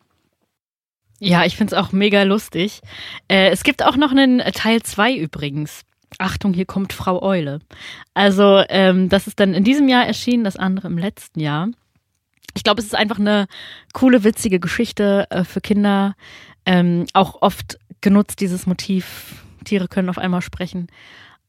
Ja, 1.20 1.46
ich 1.46 1.58
finde 1.58 1.76
es 1.76 1.82
auch 1.82 1.92
mega 1.92 2.24
lustig. 2.24 2.82
Äh, 3.28 3.50
es 3.50 3.64
gibt 3.64 3.84
auch 3.84 3.98
noch 3.98 4.12
einen 4.12 4.40
Teil 4.54 4.84
2 4.84 5.16
übrigens. 5.16 5.82
Achtung, 6.20 6.54
hier 6.54 6.66
kommt 6.66 6.94
Frau 6.94 7.22
Eule. 7.22 7.60
Also, 8.14 8.64
ähm, 8.70 9.10
das 9.10 9.28
ist 9.28 9.40
dann 9.40 9.54
in 9.54 9.64
diesem 9.64 9.90
Jahr 9.90 10.06
erschienen, 10.06 10.44
das 10.44 10.56
andere 10.56 10.88
im 10.88 10.98
letzten 10.98 11.40
Jahr. 11.40 11.70
Ich 12.58 12.64
glaube, 12.64 12.80
es 12.80 12.88
ist 12.88 12.96
einfach 12.96 13.20
eine 13.20 13.46
coole, 13.94 14.24
witzige 14.24 14.60
Geschichte 14.60 15.28
äh, 15.30 15.44
für 15.44 15.62
Kinder. 15.62 16.16
Ähm, 16.66 17.06
auch 17.14 17.44
oft 17.44 17.78
genutzt 18.02 18.42
dieses 18.42 18.66
Motiv, 18.66 19.44
Tiere 19.64 19.88
können 19.88 20.10
auf 20.10 20.18
einmal 20.18 20.42
sprechen. 20.42 20.88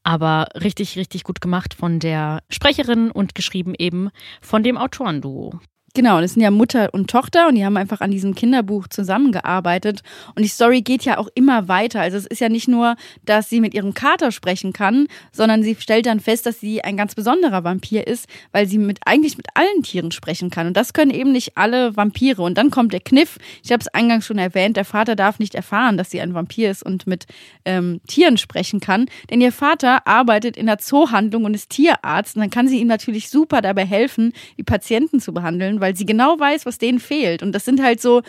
Aber 0.03 0.49
richtig, 0.53 0.97
richtig 0.97 1.23
gut 1.23 1.41
gemacht 1.41 1.73
von 1.73 1.99
der 1.99 2.43
Sprecherin 2.49 3.09
und 3.09 3.33
geschrieben 3.33 3.73
eben 3.75 4.11
von 4.39 4.61
dem 4.61 4.77
Autorenduo. 4.77 5.59
Genau, 5.95 6.21
das 6.21 6.33
sind 6.33 6.43
ja 6.43 6.51
Mutter 6.51 6.93
und 6.93 7.09
Tochter 7.09 7.47
und 7.47 7.55
die 7.55 7.65
haben 7.65 7.77
einfach 7.77 8.01
an 8.01 8.11
diesem 8.11 8.35
Kinderbuch 8.35 8.87
zusammengearbeitet. 8.87 10.01
Und 10.35 10.43
die 10.43 10.49
Story 10.49 10.81
geht 10.81 11.03
ja 11.03 11.17
auch 11.17 11.29
immer 11.33 11.67
weiter. 11.67 12.01
Also 12.01 12.17
es 12.17 12.27
ist 12.27 12.41
ja 12.41 12.49
nicht 12.49 12.67
nur, 12.67 12.95
dass 13.25 13.49
sie 13.49 13.59
mit 13.59 13.73
ihrem 13.73 13.95
Kater 13.95 14.31
sprechen 14.31 14.71
kann, 14.71 15.07
sondern 15.31 15.63
sie 15.63 15.75
stellt 15.79 16.05
dann 16.05 16.19
fest, 16.19 16.45
dass 16.45 16.59
sie 16.59 16.83
ein 16.83 16.95
ganz 16.95 17.15
besonderer 17.15 17.63
Vampir 17.63 18.05
ist, 18.05 18.27
weil 18.51 18.67
sie 18.67 18.77
mit 18.77 18.99
eigentlich 19.05 19.35
mit 19.37 19.47
allen 19.55 19.81
Tieren 19.81 20.11
sprechen 20.11 20.51
kann. 20.51 20.67
Und 20.67 20.77
das 20.77 20.93
können 20.93 21.11
eben 21.11 21.31
nicht 21.31 21.57
alle 21.57 21.95
Vampire. 21.97 22.43
Und 22.43 22.57
dann 22.57 22.69
kommt 22.69 22.93
der 22.93 22.99
Kniff. 22.99 23.37
Ich 23.63 23.71
habe 23.71 23.81
es 23.81 23.87
eingangs 23.87 24.27
schon 24.27 24.37
erwähnt, 24.37 24.77
der 24.77 24.85
Vater 24.85 25.15
darf 25.15 25.39
nicht 25.39 25.55
erfahren, 25.55 25.97
dass 25.97 26.11
sie 26.11 26.21
ein 26.21 26.35
Vampir 26.35 26.69
ist 26.69 26.83
und 26.83 27.07
mit 27.07 27.25
ähm, 27.65 27.99
Tieren 28.07 28.37
sprechen 28.37 28.79
kann. 28.79 29.07
Denn 29.31 29.41
ihr 29.41 29.51
Vater 29.51 30.05
arbeitet 30.05 30.55
in 30.55 30.67
der 30.67 30.77
Zoohandlung 30.77 31.45
und 31.45 31.55
ist 31.55 31.71
Tierarzt. 31.71 32.35
Und 32.35 32.41
dann 32.41 32.51
kann 32.51 32.67
sie 32.67 32.79
ihm 32.79 32.87
natürlich 32.87 33.29
super 33.29 33.61
dabei 33.61 33.85
helfen, 33.85 34.33
die 34.57 34.63
Patienten 34.63 35.19
zu 35.19 35.33
behandeln 35.33 35.78
weil 35.79 35.95
sie 35.95 36.05
genau 36.05 36.39
weiß, 36.39 36.65
was 36.65 36.77
denen 36.77 36.99
fehlt. 36.99 37.43
Und 37.43 37.51
das 37.53 37.65
sind 37.65 37.81
halt 37.81 38.01
so, 38.01 38.21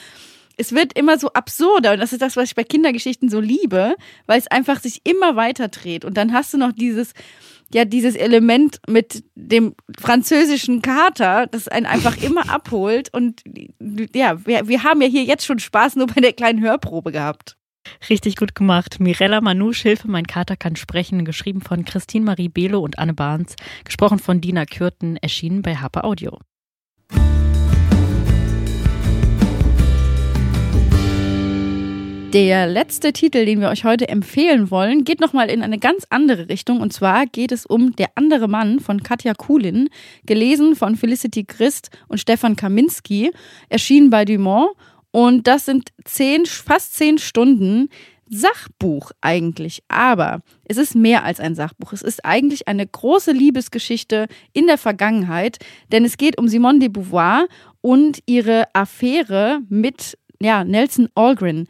es 0.56 0.72
wird 0.72 0.96
immer 0.98 1.18
so 1.18 1.32
absurder. 1.32 1.92
Und 1.92 2.00
das 2.00 2.12
ist 2.12 2.22
das, 2.22 2.36
was 2.36 2.50
ich 2.50 2.54
bei 2.54 2.64
Kindergeschichten 2.64 3.28
so 3.28 3.40
liebe, 3.40 3.94
weil 4.26 4.38
es 4.38 4.46
einfach 4.46 4.80
sich 4.80 5.00
immer 5.04 5.36
weiter 5.36 5.68
dreht. 5.68 6.04
Und 6.04 6.16
dann 6.16 6.32
hast 6.32 6.52
du 6.52 6.58
noch 6.58 6.72
dieses, 6.72 7.12
ja, 7.72 7.84
dieses 7.84 8.14
Element 8.14 8.80
mit 8.88 9.24
dem 9.34 9.74
französischen 9.98 10.82
Kater, 10.82 11.46
das 11.46 11.68
einen 11.68 11.86
einfach 11.86 12.16
immer 12.22 12.50
abholt. 12.50 13.12
Und 13.12 13.42
ja, 14.14 14.44
wir, 14.44 14.68
wir 14.68 14.82
haben 14.82 15.00
ja 15.00 15.08
hier 15.08 15.24
jetzt 15.24 15.46
schon 15.46 15.58
Spaß 15.58 15.96
nur 15.96 16.08
bei 16.08 16.20
der 16.20 16.32
kleinen 16.32 16.60
Hörprobe 16.60 17.12
gehabt. 17.12 17.56
Richtig 18.08 18.36
gut 18.36 18.54
gemacht. 18.54 19.00
Mirella 19.00 19.40
Manouche, 19.40 19.82
Hilfe, 19.82 20.08
mein 20.08 20.26
Kater 20.26 20.56
kann 20.56 20.76
sprechen, 20.76 21.24
geschrieben 21.24 21.62
von 21.62 21.86
Christine 21.86 22.24
Marie 22.24 22.48
Behle 22.48 22.78
und 22.78 22.98
Anne 22.98 23.14
Barnes, 23.14 23.56
gesprochen 23.84 24.18
von 24.18 24.42
Dina 24.42 24.66
Kürten, 24.66 25.16
erschienen 25.16 25.62
bei 25.62 25.76
Harper 25.76 26.04
Audio. 26.04 26.38
Der 32.32 32.68
letzte 32.68 33.12
Titel, 33.12 33.44
den 33.44 33.60
wir 33.60 33.70
euch 33.70 33.82
heute 33.82 34.08
empfehlen 34.08 34.70
wollen, 34.70 35.02
geht 35.02 35.18
nochmal 35.18 35.50
in 35.50 35.62
eine 35.62 35.78
ganz 35.78 36.06
andere 36.10 36.48
Richtung. 36.48 36.80
Und 36.80 36.92
zwar 36.92 37.26
geht 37.26 37.50
es 37.50 37.66
um 37.66 37.96
Der 37.96 38.10
andere 38.14 38.46
Mann 38.46 38.78
von 38.78 39.02
Katja 39.02 39.34
Kulin, 39.34 39.88
gelesen 40.26 40.76
von 40.76 40.94
Felicity 40.94 41.42
Christ 41.42 41.90
und 42.06 42.20
Stefan 42.20 42.54
Kaminski, 42.54 43.32
erschienen 43.68 44.10
bei 44.10 44.24
Dumont. 44.24 44.76
Und 45.10 45.48
das 45.48 45.64
sind 45.64 45.88
zehn, 46.04 46.46
fast 46.46 46.94
zehn 46.94 47.18
Stunden 47.18 47.88
Sachbuch 48.28 49.10
eigentlich. 49.20 49.82
Aber 49.88 50.42
es 50.66 50.76
ist 50.76 50.94
mehr 50.94 51.24
als 51.24 51.40
ein 51.40 51.56
Sachbuch. 51.56 51.92
Es 51.92 52.02
ist 52.02 52.24
eigentlich 52.24 52.68
eine 52.68 52.86
große 52.86 53.32
Liebesgeschichte 53.32 54.28
in 54.52 54.68
der 54.68 54.78
Vergangenheit, 54.78 55.58
denn 55.90 56.04
es 56.04 56.16
geht 56.16 56.38
um 56.38 56.46
Simone 56.46 56.78
de 56.78 56.88
Beauvoir 56.90 57.48
und 57.80 58.22
ihre 58.26 58.72
Affäre 58.72 59.62
mit 59.68 60.16
ja, 60.40 60.62
Nelson 60.62 61.08
Algren. 61.16 61.66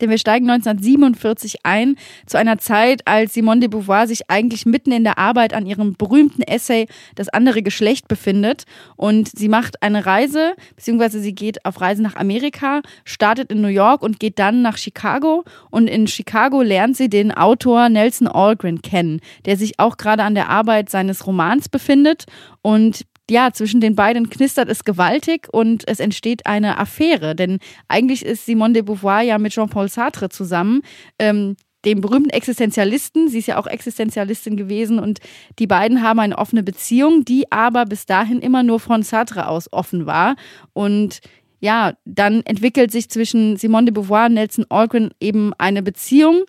Denn 0.00 0.10
wir 0.10 0.18
steigen 0.18 0.48
1947 0.50 1.60
ein, 1.64 1.96
zu 2.26 2.38
einer 2.38 2.58
Zeit, 2.58 3.06
als 3.06 3.34
Simone 3.34 3.60
de 3.60 3.68
Beauvoir 3.68 4.06
sich 4.06 4.30
eigentlich 4.30 4.66
mitten 4.66 4.92
in 4.92 5.04
der 5.04 5.18
Arbeit 5.18 5.54
an 5.54 5.66
ihrem 5.66 5.94
berühmten 5.94 6.42
Essay 6.42 6.86
Das 7.14 7.28
andere 7.28 7.62
Geschlecht 7.62 8.08
befindet. 8.08 8.64
Und 8.96 9.28
sie 9.28 9.48
macht 9.48 9.82
eine 9.82 10.06
Reise, 10.06 10.54
beziehungsweise 10.74 11.20
sie 11.20 11.34
geht 11.34 11.64
auf 11.64 11.80
Reise 11.80 12.02
nach 12.02 12.16
Amerika, 12.16 12.82
startet 13.04 13.50
in 13.50 13.60
New 13.60 13.68
York 13.68 14.02
und 14.02 14.20
geht 14.20 14.38
dann 14.38 14.62
nach 14.62 14.78
Chicago. 14.78 15.44
Und 15.70 15.88
in 15.88 16.06
Chicago 16.06 16.62
lernt 16.62 16.96
sie 16.96 17.08
den 17.08 17.32
Autor 17.32 17.88
Nelson 17.88 18.28
Algren 18.28 18.82
kennen, 18.82 19.20
der 19.44 19.56
sich 19.56 19.78
auch 19.78 19.96
gerade 19.96 20.22
an 20.22 20.34
der 20.34 20.48
Arbeit 20.48 20.90
seines 20.90 21.26
Romans 21.26 21.68
befindet. 21.68 22.26
Und 22.62 23.06
ja, 23.30 23.52
zwischen 23.52 23.80
den 23.80 23.96
beiden 23.96 24.30
knistert 24.30 24.68
es 24.68 24.84
gewaltig 24.84 25.48
und 25.52 25.82
es 25.88 26.00
entsteht 26.00 26.46
eine 26.46 26.78
Affäre. 26.78 27.34
Denn 27.34 27.58
eigentlich 27.88 28.24
ist 28.24 28.46
Simone 28.46 28.74
de 28.74 28.82
Beauvoir 28.82 29.22
ja 29.22 29.38
mit 29.38 29.52
Jean-Paul 29.52 29.88
Sartre 29.88 30.28
zusammen. 30.28 30.82
Ähm, 31.18 31.56
dem 31.84 32.00
berühmten 32.00 32.30
Existenzialisten. 32.30 33.28
Sie 33.28 33.38
ist 33.38 33.46
ja 33.46 33.58
auch 33.58 33.66
Existenzialistin 33.66 34.56
gewesen 34.56 34.98
und 34.98 35.20
die 35.58 35.68
beiden 35.68 36.02
haben 36.02 36.18
eine 36.18 36.36
offene 36.36 36.62
Beziehung, 36.62 37.24
die 37.24 37.50
aber 37.52 37.84
bis 37.84 38.06
dahin 38.06 38.40
immer 38.40 38.62
nur 38.62 38.80
von 38.80 39.02
Sartre 39.02 39.48
aus 39.48 39.72
offen 39.72 40.04
war. 40.04 40.34
Und 40.72 41.20
ja, 41.60 41.94
dann 42.04 42.42
entwickelt 42.44 42.90
sich 42.90 43.08
zwischen 43.08 43.56
Simone 43.56 43.86
de 43.86 43.94
Beauvoir 43.94 44.26
und 44.26 44.34
Nelson 44.34 44.66
Algren 44.68 45.10
eben 45.20 45.52
eine 45.58 45.82
Beziehung, 45.82 46.42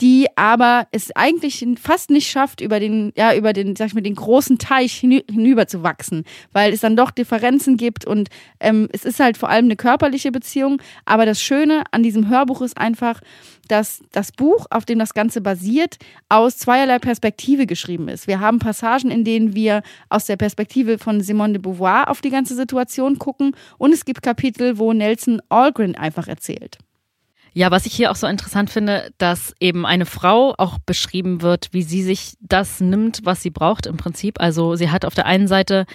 die 0.00 0.26
aber 0.36 0.86
es 0.90 1.14
eigentlich 1.16 1.66
fast 1.80 2.10
nicht 2.10 2.28
schafft, 2.28 2.60
über 2.60 2.80
den, 2.80 3.12
ja, 3.16 3.34
über 3.34 3.52
den, 3.52 3.76
sag 3.76 3.88
ich 3.88 3.94
mal, 3.94 4.02
den 4.02 4.14
großen 4.14 4.58
Teich 4.58 4.92
hinüber 4.94 5.66
zu 5.66 5.82
wachsen, 5.82 6.24
weil 6.52 6.72
es 6.72 6.80
dann 6.80 6.96
doch 6.96 7.10
Differenzen 7.10 7.76
gibt 7.76 8.04
und 8.04 8.28
ähm, 8.60 8.88
es 8.92 9.04
ist 9.04 9.20
halt 9.20 9.38
vor 9.38 9.48
allem 9.48 9.66
eine 9.66 9.76
körperliche 9.76 10.32
Beziehung. 10.32 10.82
Aber 11.04 11.24
das 11.24 11.40
Schöne 11.40 11.84
an 11.92 12.02
diesem 12.02 12.28
Hörbuch 12.28 12.60
ist 12.60 12.76
einfach, 12.76 13.20
dass 13.68 14.02
das 14.12 14.32
Buch, 14.32 14.66
auf 14.70 14.84
dem 14.84 14.98
das 14.98 15.14
Ganze 15.14 15.40
basiert, 15.40 15.96
aus 16.28 16.58
zweierlei 16.58 16.98
Perspektive 16.98 17.66
geschrieben 17.66 18.08
ist. 18.08 18.26
Wir 18.26 18.40
haben 18.40 18.58
Passagen, 18.58 19.10
in 19.10 19.24
denen 19.24 19.54
wir 19.54 19.82
aus 20.08 20.26
der 20.26 20.36
Perspektive 20.36 20.98
von 20.98 21.20
Simone 21.20 21.54
de 21.54 21.62
Beauvoir 21.62 22.10
auf 22.10 22.20
die 22.20 22.30
ganze 22.30 22.54
Situation 22.54 23.18
gucken 23.18 23.56
und 23.78 23.92
es 23.92 24.04
gibt 24.04 24.22
Kapitel, 24.22 24.78
wo 24.78 24.92
Nelson 24.92 25.40
Algren 25.48 25.94
einfach 25.96 26.28
erzählt. 26.28 26.78
Ja, 27.56 27.70
was 27.70 27.86
ich 27.86 27.94
hier 27.94 28.10
auch 28.10 28.16
so 28.16 28.26
interessant 28.26 28.68
finde, 28.68 29.10
dass 29.16 29.54
eben 29.60 29.86
eine 29.86 30.04
Frau 30.04 30.54
auch 30.58 30.76
beschrieben 30.78 31.40
wird, 31.40 31.68
wie 31.70 31.82
sie 31.82 32.02
sich 32.02 32.34
das 32.38 32.82
nimmt, 32.82 33.20
was 33.24 33.42
sie 33.42 33.48
braucht 33.48 33.86
im 33.86 33.96
Prinzip. 33.96 34.42
Also 34.42 34.76
sie 34.76 34.90
hat 34.90 35.06
auf 35.06 35.14
der 35.14 35.24
einen 35.24 35.48
Seite 35.48 35.86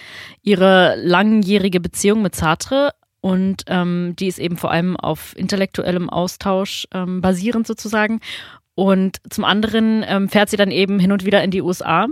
ihre 0.42 0.96
langjährige 0.96 1.78
Beziehung 1.78 2.20
mit 2.20 2.34
Sartre 2.34 2.90
und 3.20 3.62
ähm, 3.68 4.16
die 4.18 4.26
ist 4.26 4.40
eben 4.40 4.56
vor 4.56 4.72
allem 4.72 4.96
auf 4.96 5.36
intellektuellem 5.36 6.10
Austausch 6.10 6.88
ähm, 6.92 7.20
basierend 7.20 7.68
sozusagen. 7.68 8.18
Und 8.74 9.18
zum 9.30 9.44
anderen 9.44 10.04
ähm, 10.04 10.28
fährt 10.28 10.50
sie 10.50 10.56
dann 10.56 10.72
eben 10.72 10.98
hin 10.98 11.12
und 11.12 11.24
wieder 11.24 11.44
in 11.44 11.52
die 11.52 11.62
USA. 11.62 12.08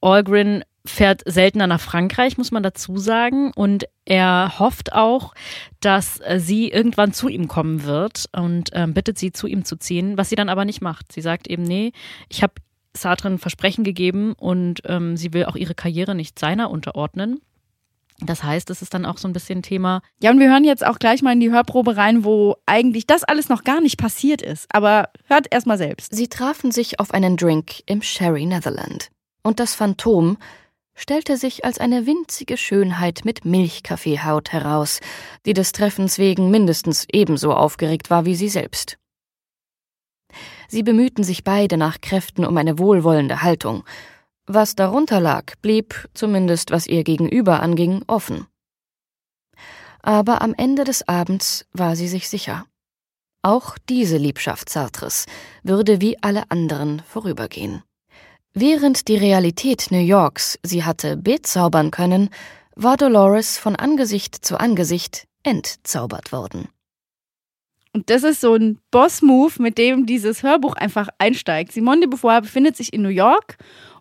Algren 0.00 0.64
fährt 0.84 1.22
seltener 1.26 1.66
nach 1.66 1.80
Frankreich, 1.80 2.38
muss 2.38 2.50
man 2.50 2.62
dazu 2.62 2.98
sagen. 2.98 3.52
Und 3.54 3.84
er 4.04 4.58
hofft 4.58 4.92
auch, 4.92 5.34
dass 5.80 6.20
äh, 6.20 6.40
sie 6.40 6.68
irgendwann 6.70 7.12
zu 7.12 7.28
ihm 7.28 7.48
kommen 7.48 7.84
wird 7.84 8.26
und 8.34 8.70
ähm, 8.72 8.94
bittet 8.94 9.18
sie, 9.18 9.32
zu 9.32 9.46
ihm 9.46 9.64
zu 9.64 9.76
ziehen, 9.76 10.16
was 10.16 10.30
sie 10.30 10.36
dann 10.36 10.48
aber 10.48 10.64
nicht 10.64 10.80
macht. 10.80 11.12
Sie 11.12 11.20
sagt 11.20 11.48
eben, 11.48 11.62
nee, 11.62 11.92
ich 12.28 12.42
habe 12.42 12.54
Sartre 12.96 13.28
ein 13.28 13.38
Versprechen 13.38 13.84
gegeben 13.84 14.32
und 14.32 14.80
ähm, 14.84 15.16
sie 15.16 15.32
will 15.32 15.44
auch 15.44 15.56
ihre 15.56 15.74
Karriere 15.74 16.14
nicht 16.14 16.38
seiner 16.38 16.70
unterordnen. 16.70 17.40
Das 18.20 18.42
heißt, 18.42 18.68
es 18.70 18.82
ist 18.82 18.94
dann 18.94 19.06
auch 19.06 19.16
so 19.16 19.28
ein 19.28 19.32
bisschen 19.32 19.62
Thema. 19.62 20.02
Ja, 20.20 20.32
und 20.32 20.40
wir 20.40 20.50
hören 20.50 20.64
jetzt 20.64 20.84
auch 20.84 20.98
gleich 20.98 21.22
mal 21.22 21.32
in 21.32 21.40
die 21.40 21.52
Hörprobe 21.52 21.96
rein, 21.96 22.24
wo 22.24 22.56
eigentlich 22.66 23.06
das 23.06 23.22
alles 23.22 23.48
noch 23.48 23.62
gar 23.62 23.80
nicht 23.80 23.96
passiert 23.96 24.42
ist. 24.42 24.66
Aber 24.70 25.10
hört 25.26 25.46
erst 25.50 25.68
mal 25.68 25.78
selbst. 25.78 26.14
Sie 26.14 26.26
trafen 26.26 26.72
sich 26.72 26.98
auf 26.98 27.12
einen 27.12 27.36
Drink 27.36 27.82
im 27.86 28.02
Sherry 28.02 28.44
Netherland. 28.44 29.10
Und 29.42 29.60
das 29.60 29.76
Phantom 29.76 30.36
stellte 30.98 31.36
sich 31.36 31.64
als 31.64 31.78
eine 31.78 32.06
winzige 32.06 32.56
Schönheit 32.56 33.24
mit 33.24 33.44
Milchkaffeehaut 33.44 34.52
heraus, 34.52 34.98
die 35.46 35.54
des 35.54 35.70
Treffens 35.70 36.18
wegen 36.18 36.50
mindestens 36.50 37.06
ebenso 37.10 37.54
aufgeregt 37.54 38.10
war 38.10 38.24
wie 38.24 38.34
sie 38.34 38.48
selbst. 38.48 38.98
Sie 40.66 40.82
bemühten 40.82 41.22
sich 41.22 41.44
beide 41.44 41.76
nach 41.76 42.00
Kräften 42.00 42.44
um 42.44 42.56
eine 42.56 42.78
wohlwollende 42.78 43.42
Haltung. 43.42 43.84
Was 44.46 44.74
darunter 44.74 45.20
lag, 45.20 45.54
blieb, 45.62 46.08
zumindest 46.14 46.72
was 46.72 46.86
ihr 46.86 47.04
Gegenüber 47.04 47.62
anging, 47.62 48.02
offen. 48.08 48.46
Aber 50.02 50.42
am 50.42 50.52
Ende 50.54 50.84
des 50.84 51.06
Abends 51.06 51.66
war 51.72 51.94
sie 51.94 52.08
sich 52.08 52.28
sicher. 52.28 52.66
Auch 53.42 53.78
diese 53.88 54.16
Liebschaft 54.16 54.68
Sartres 54.68 55.26
würde 55.62 56.00
wie 56.00 56.20
alle 56.22 56.50
anderen 56.50 57.02
vorübergehen. 57.02 57.82
Während 58.54 59.08
die 59.08 59.16
Realität 59.16 59.88
New 59.90 59.98
Yorks 59.98 60.58
sie 60.62 60.84
hatte 60.84 61.16
bezaubern 61.16 61.90
können, 61.90 62.30
war 62.74 62.96
Dolores 62.96 63.58
von 63.58 63.76
Angesicht 63.76 64.34
zu 64.44 64.58
Angesicht 64.58 65.26
entzaubert 65.42 66.32
worden. 66.32 66.68
Und 67.92 68.10
das 68.10 68.22
ist 68.22 68.40
so 68.40 68.54
ein 68.54 68.78
Boss-Move, 68.90 69.62
mit 69.62 69.78
dem 69.78 70.06
dieses 70.06 70.42
Hörbuch 70.42 70.74
einfach 70.74 71.08
einsteigt. 71.18 71.72
Simone 71.72 72.00
de 72.00 72.08
Beauvoir 72.08 72.42
befindet 72.42 72.76
sich 72.76 72.92
in 72.92 73.02
New 73.02 73.08
York 73.08 73.56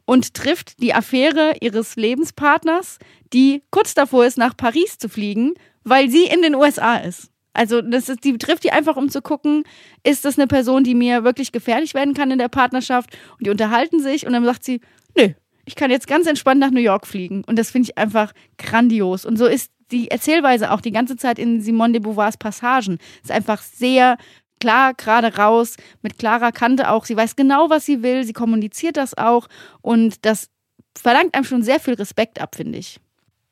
und 0.06 0.34
trifft 0.34 0.82
die 0.82 0.94
Affäre 0.94 1.56
ihres 1.62 1.96
Lebenspartners, 1.96 3.00
die 3.34 3.64
kurz 3.72 3.94
davor 3.94 4.26
ist, 4.26 4.38
nach 4.38 4.56
Paris 4.56 4.98
zu 4.98 5.10
fliegen, 5.10 5.54
weil 5.84 6.10
sie 6.10 6.26
in 6.26 6.42
den 6.42 6.56
USA 6.56 6.98
ist. 6.98 7.32
Also 7.58 7.82
das 7.82 8.08
ist, 8.08 8.24
die 8.24 8.38
trifft 8.38 8.63
die 8.63 8.72
einfach, 8.72 8.98
um 8.98 9.10
zu 9.10 9.22
gucken, 9.22 9.63
ist 10.04 10.26
das 10.26 10.38
eine 10.38 10.46
Person, 10.46 10.84
die 10.84 10.93
mir 10.93 11.24
wirklich 11.24 11.52
gefährlich 11.52 11.96
werden 11.96 12.13
kann 12.13 12.30
in 12.30 12.38
der 12.38 12.50
Partnerschaft? 12.50 13.17
Und 13.38 13.48
die 13.48 13.50
unterhalten 13.50 14.00
sich 14.00 14.28
und 14.28 14.34
dann 14.34 14.46
sagt 14.46 14.63
sie, 14.63 14.80
nö, 15.17 15.30
ich 15.65 15.76
kann 15.76 15.89
jetzt 15.89 16.08
ganz 16.08 16.28
entspannt 16.28 16.60
nach 16.60 16.70
New 16.70 16.80
York 16.80 17.08
fliegen. 17.08 17.43
Und 17.46 17.58
das 17.58 17.72
finde 17.72 17.89
ich 17.89 17.98
einfach 17.98 18.34
grandios. 18.60 19.26
Und 19.26 19.38
so 19.38 19.48
ist 19.48 19.72
die 19.91 20.12
Erzählweise 20.12 20.72
auch 20.72 20.82
die 20.82 20.91
ganze 20.91 21.17
Zeit 21.17 21.39
in 21.39 21.60
Simone 21.60 21.93
de 21.93 22.02
Beauvoirs 22.02 22.38
Passagen 22.38 23.00
ist 23.24 23.32
einfach 23.32 23.62
sehr 23.63 24.17
klar, 24.60 24.93
gerade 24.93 25.36
raus, 25.36 25.78
mit 26.04 26.20
klarer 26.20 26.52
Kante 26.52 26.91
auch. 26.91 27.06
Sie 27.06 27.17
weiß 27.17 27.36
genau, 27.36 27.72
was 27.72 27.86
sie 27.86 28.04
will, 28.04 28.24
sie 28.24 28.34
kommuniziert 28.34 28.98
das 28.98 29.17
auch 29.17 29.48
und 29.82 30.26
das 30.26 30.50
verlangt 30.96 31.34
einem 31.34 31.43
schon 31.43 31.63
sehr 31.63 31.80
viel 31.80 31.96
Respekt 31.96 32.39
ab, 32.39 32.56
finde 32.56 32.78
ich. 32.78 33.00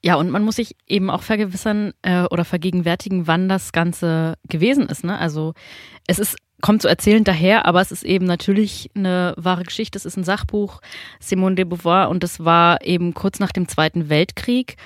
Ja, 0.06 0.18
und 0.18 0.30
man 0.30 0.44
muss 0.44 0.58
sich 0.58 0.76
eben 0.88 1.10
auch 1.10 1.24
vergewissern 1.24 1.92
äh, 2.04 2.26
oder 2.26 2.46
vergegenwärtigen, 2.46 3.26
wann 3.26 3.50
das 3.50 3.72
Ganze 3.72 4.36
gewesen 4.48 4.88
ist. 4.88 5.04
Ne? 5.04 5.18
Also 5.18 5.56
es 6.06 6.20
ist 6.20 6.36
kommt 6.62 6.84
so 6.84 6.88
erzählend 6.88 7.28
daher, 7.28 7.66
aber 7.66 7.82
es 7.82 7.92
ist 7.92 8.04
eben 8.04 8.26
natürlich 8.26 8.92
eine 8.96 9.34
wahre 9.36 9.64
Geschichte. 9.64 9.98
Es 9.98 10.06
ist 10.06 10.16
ein 10.16 10.24
Sachbuch 10.24 10.80
Simone 11.20 11.56
de 11.56 11.66
Beauvoir 11.66 12.10
und 12.10 12.24
es 12.24 12.46
war 12.46 12.84
eben 12.84 13.16
kurz 13.16 13.40
nach 13.40 13.52
dem 13.52 13.68
Zweiten 13.68 14.08
Weltkrieg. 14.08 14.78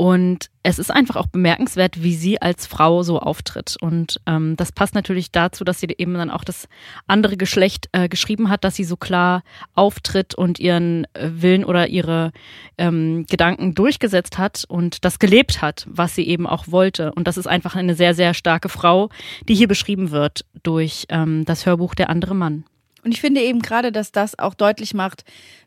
Und 0.00 0.48
es 0.62 0.78
ist 0.78 0.90
einfach 0.90 1.16
auch 1.16 1.26
bemerkenswert, 1.26 2.02
wie 2.02 2.14
sie 2.14 2.40
als 2.40 2.66
Frau 2.66 3.02
so 3.02 3.18
auftritt. 3.18 3.76
Und 3.78 4.18
ähm, 4.24 4.56
das 4.56 4.72
passt 4.72 4.94
natürlich 4.94 5.30
dazu, 5.30 5.62
dass 5.62 5.78
sie 5.78 5.88
eben 5.98 6.14
dann 6.14 6.30
auch 6.30 6.42
das 6.42 6.68
andere 7.06 7.36
Geschlecht 7.36 7.90
äh, 7.92 8.08
geschrieben 8.08 8.48
hat, 8.48 8.64
dass 8.64 8.76
sie 8.76 8.84
so 8.84 8.96
klar 8.96 9.42
auftritt 9.74 10.34
und 10.34 10.58
ihren 10.58 11.04
äh, 11.12 11.28
Willen 11.32 11.66
oder 11.66 11.88
ihre 11.88 12.32
ähm, 12.78 13.26
Gedanken 13.28 13.74
durchgesetzt 13.74 14.38
hat 14.38 14.64
und 14.66 15.04
das 15.04 15.18
gelebt 15.18 15.60
hat, 15.60 15.86
was 15.86 16.14
sie 16.14 16.26
eben 16.26 16.46
auch 16.46 16.68
wollte. 16.68 17.12
Und 17.12 17.26
das 17.28 17.36
ist 17.36 17.46
einfach 17.46 17.76
eine 17.76 17.94
sehr, 17.94 18.14
sehr 18.14 18.32
starke 18.32 18.70
Frau, 18.70 19.10
die 19.50 19.54
hier 19.54 19.68
beschrieben 19.68 20.12
wird 20.12 20.46
durch 20.62 21.04
ähm, 21.10 21.44
das 21.44 21.66
Hörbuch 21.66 21.94
Der 21.94 22.08
andere 22.08 22.34
Mann. 22.34 22.64
Und 23.04 23.12
ich 23.12 23.20
finde 23.20 23.42
eben 23.42 23.60
gerade, 23.60 23.92
dass 23.92 24.12
das 24.12 24.38
auch 24.38 24.54
deutlich 24.54 24.94
macht, 24.94 25.24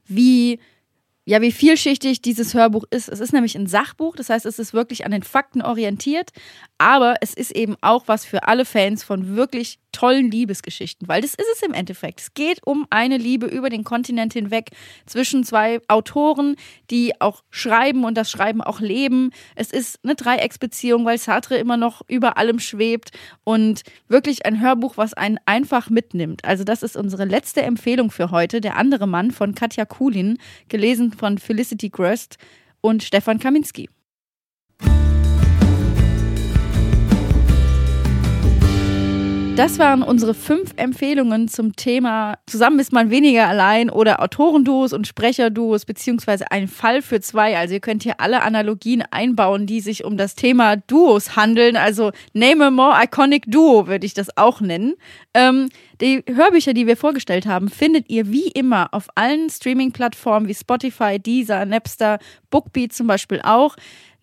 wie 0.08 0.60
ja, 1.26 1.42
wie 1.42 1.52
vielschichtig 1.52 2.22
dieses 2.22 2.54
Hörbuch 2.54 2.84
ist. 2.90 3.08
Es 3.08 3.20
ist 3.20 3.34
nämlich 3.34 3.56
ein 3.56 3.68
Sachbuch, 3.68 4.16
das 4.16 4.30
heißt, 4.30 4.46
es 4.46 4.60
ist 4.60 4.74
wirklich 4.74 5.06
an 5.06 5.12
den 5.12 5.24
Fakten 5.24 5.62
orientiert, 5.62 6.32
aber 6.78 7.16
es 7.22 7.34
ist 7.34 7.52
eben 7.52 7.76
auch 7.82 8.08
was 8.08 8.26
für 8.26 8.48
alle 8.48 8.66
Fans 8.66 9.04
von 9.04 9.36
wirklich 9.36 9.80
tollen 9.94 10.30
Liebesgeschichten, 10.30 11.08
weil 11.08 11.22
das 11.22 11.34
ist 11.36 11.48
es 11.56 11.62
im 11.62 11.74
Endeffekt. 11.74 12.20
Es 12.20 12.34
geht 12.34 12.60
um 12.66 12.86
eine 12.90 13.18
Liebe 13.18 13.46
über 13.46 13.70
den 13.70 13.86
Kontinent 13.86 14.34
hinweg 14.34 14.72
zwischen 15.06 15.46
zwei 15.46 15.80
Autoren, 15.88 16.58
die 16.90 17.14
auch 17.22 17.44
schreiben 17.50 18.04
und 18.04 18.18
das 18.18 18.30
Schreiben 18.30 18.62
auch 18.62 18.82
leben. 18.82 19.32
Es 19.56 19.72
ist 19.72 20.00
eine 20.04 20.16
Dreiecksbeziehung, 20.16 21.06
weil 21.06 21.18
Sartre 21.18 21.56
immer 21.58 21.78
noch 21.78 22.02
über 22.10 22.38
allem 22.38 22.60
schwebt 22.60 23.12
und 23.46 23.84
wirklich 24.10 24.46
ein 24.46 24.60
Hörbuch, 24.60 24.98
was 24.98 25.14
einen 25.14 25.40
einfach 25.46 25.90
mitnimmt. 25.90 26.44
Also 26.44 26.66
das 26.66 26.84
ist 26.84 26.98
unsere 26.98 27.24
letzte 27.26 27.62
Empfehlung 27.62 28.12
für 28.12 28.32
heute, 28.32 28.60
Der 28.60 28.78
andere 28.78 29.08
Mann 29.08 29.32
von 29.32 29.56
Katja 29.56 29.86
Kulin, 29.86 30.38
gelesen 30.68 31.14
von 31.14 31.38
Felicity 31.38 31.90
Gröst 31.90 32.38
und 32.82 33.04
Stefan 33.04 33.40
Kaminski. 33.40 33.90
Das 39.56 39.78
waren 39.78 40.02
unsere 40.02 40.34
fünf 40.34 40.74
Empfehlungen 40.78 41.48
zum 41.48 41.76
Thema 41.76 42.40
Zusammen 42.48 42.80
ist 42.80 42.92
man 42.92 43.12
weniger 43.12 43.48
allein 43.48 43.92
oder 43.92 44.22
Autorenduos 44.22 44.94
und 44.94 45.06
Sprecherduos 45.06 45.86
beziehungsweise 45.86 46.50
ein 46.52 46.68
Fall 46.68 47.04
für 47.04 47.22
zwei. 47.22 47.56
Also 47.56 47.76
ihr 47.76 47.80
könnt 47.80 48.02
hier 48.02 48.20
alle 48.20 48.42
Analogien 48.42 49.04
einbauen, 49.12 49.68
die 49.68 49.80
sich 49.80 50.06
um 50.06 50.18
das 50.18 50.34
Thema 50.34 50.76
Duos 50.78 51.36
handeln. 51.36 51.78
Also 51.78 52.12
Name 52.34 52.66
a 52.66 52.72
More 52.72 52.96
Iconic 53.04 53.46
Duo 53.48 53.86
würde 53.86 54.08
ich 54.08 54.16
das 54.16 54.36
auch 54.38 54.60
nennen. 54.60 54.96
Ähm, 55.36 55.70
die 56.02 56.24
Hörbücher, 56.28 56.74
die 56.74 56.88
wir 56.88 56.98
vorgestellt 56.98 57.46
haben, 57.46 57.70
findet 57.70 58.10
ihr 58.10 58.32
wie 58.32 58.48
immer 58.48 58.92
auf 58.92 59.08
allen 59.14 59.52
Streaming-Plattformen 59.52 60.48
wie 60.48 60.56
Spotify, 60.56 61.20
Deezer, 61.20 61.66
Napster, 61.66 62.18
Bookbeat 62.50 62.92
zum 62.92 63.06
Beispiel 63.06 63.40
auch. 63.44 63.76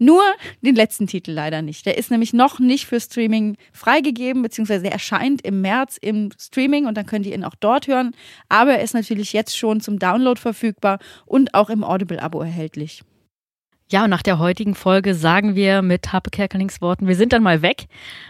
Nur 0.02 0.22
den 0.62 0.74
letzten 0.74 1.06
Titel 1.06 1.30
leider 1.32 1.60
nicht. 1.60 1.84
Der 1.84 1.98
ist 1.98 2.10
nämlich 2.10 2.32
noch 2.32 2.58
nicht 2.58 2.86
für 2.86 2.98
Streaming 2.98 3.58
freigegeben, 3.70 4.40
beziehungsweise 4.40 4.86
er 4.86 4.92
erscheint 4.92 5.42
im 5.42 5.60
März 5.60 5.98
im 6.00 6.30
Streaming 6.40 6.86
und 6.86 6.96
dann 6.96 7.04
könnt 7.04 7.26
ihr 7.26 7.34
ihn 7.34 7.44
auch 7.44 7.54
dort 7.54 7.86
hören. 7.86 8.12
Aber 8.48 8.72
er 8.72 8.82
ist 8.82 8.94
natürlich 8.94 9.34
jetzt 9.34 9.58
schon 9.58 9.82
zum 9.82 9.98
Download 9.98 10.40
verfügbar 10.40 11.00
und 11.26 11.52
auch 11.52 11.68
im 11.68 11.84
Audible-Abo 11.84 12.40
erhältlich. 12.40 13.02
Ja, 13.92 14.04
und 14.04 14.10
nach 14.10 14.22
der 14.22 14.38
heutigen 14.38 14.76
Folge 14.76 15.16
sagen 15.16 15.56
wir 15.56 15.82
mit 15.82 16.12
Harpe 16.12 16.30
Kerkelings 16.30 16.80
Worten, 16.80 17.08
wir 17.08 17.16
sind 17.16 17.32
dann 17.32 17.42
mal 17.42 17.60
weg. 17.60 17.86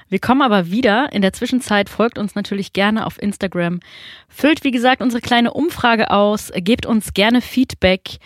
Wir 0.09 0.19
kommen 0.19 0.41
aber 0.41 0.71
wieder. 0.71 1.13
In 1.13 1.21
der 1.21 1.35
Zwischenzeit 1.35 1.91
folgt 1.91 2.17
uns 2.17 2.35
natürlich 2.35 2.73
gerne 2.73 3.05
auf 3.05 3.21
Instagram. 3.21 3.81
Füllt, 4.27 4.65
wie 4.65 4.71
gesagt, 4.71 5.03
unsere 5.03 5.21
kleine 5.21 5.53
Umfrage 5.53 6.11
aus. 6.11 6.51
Gebt 6.57 6.87
uns 6.87 7.13
gerne 7.13 7.43
Feedback. 7.43 8.21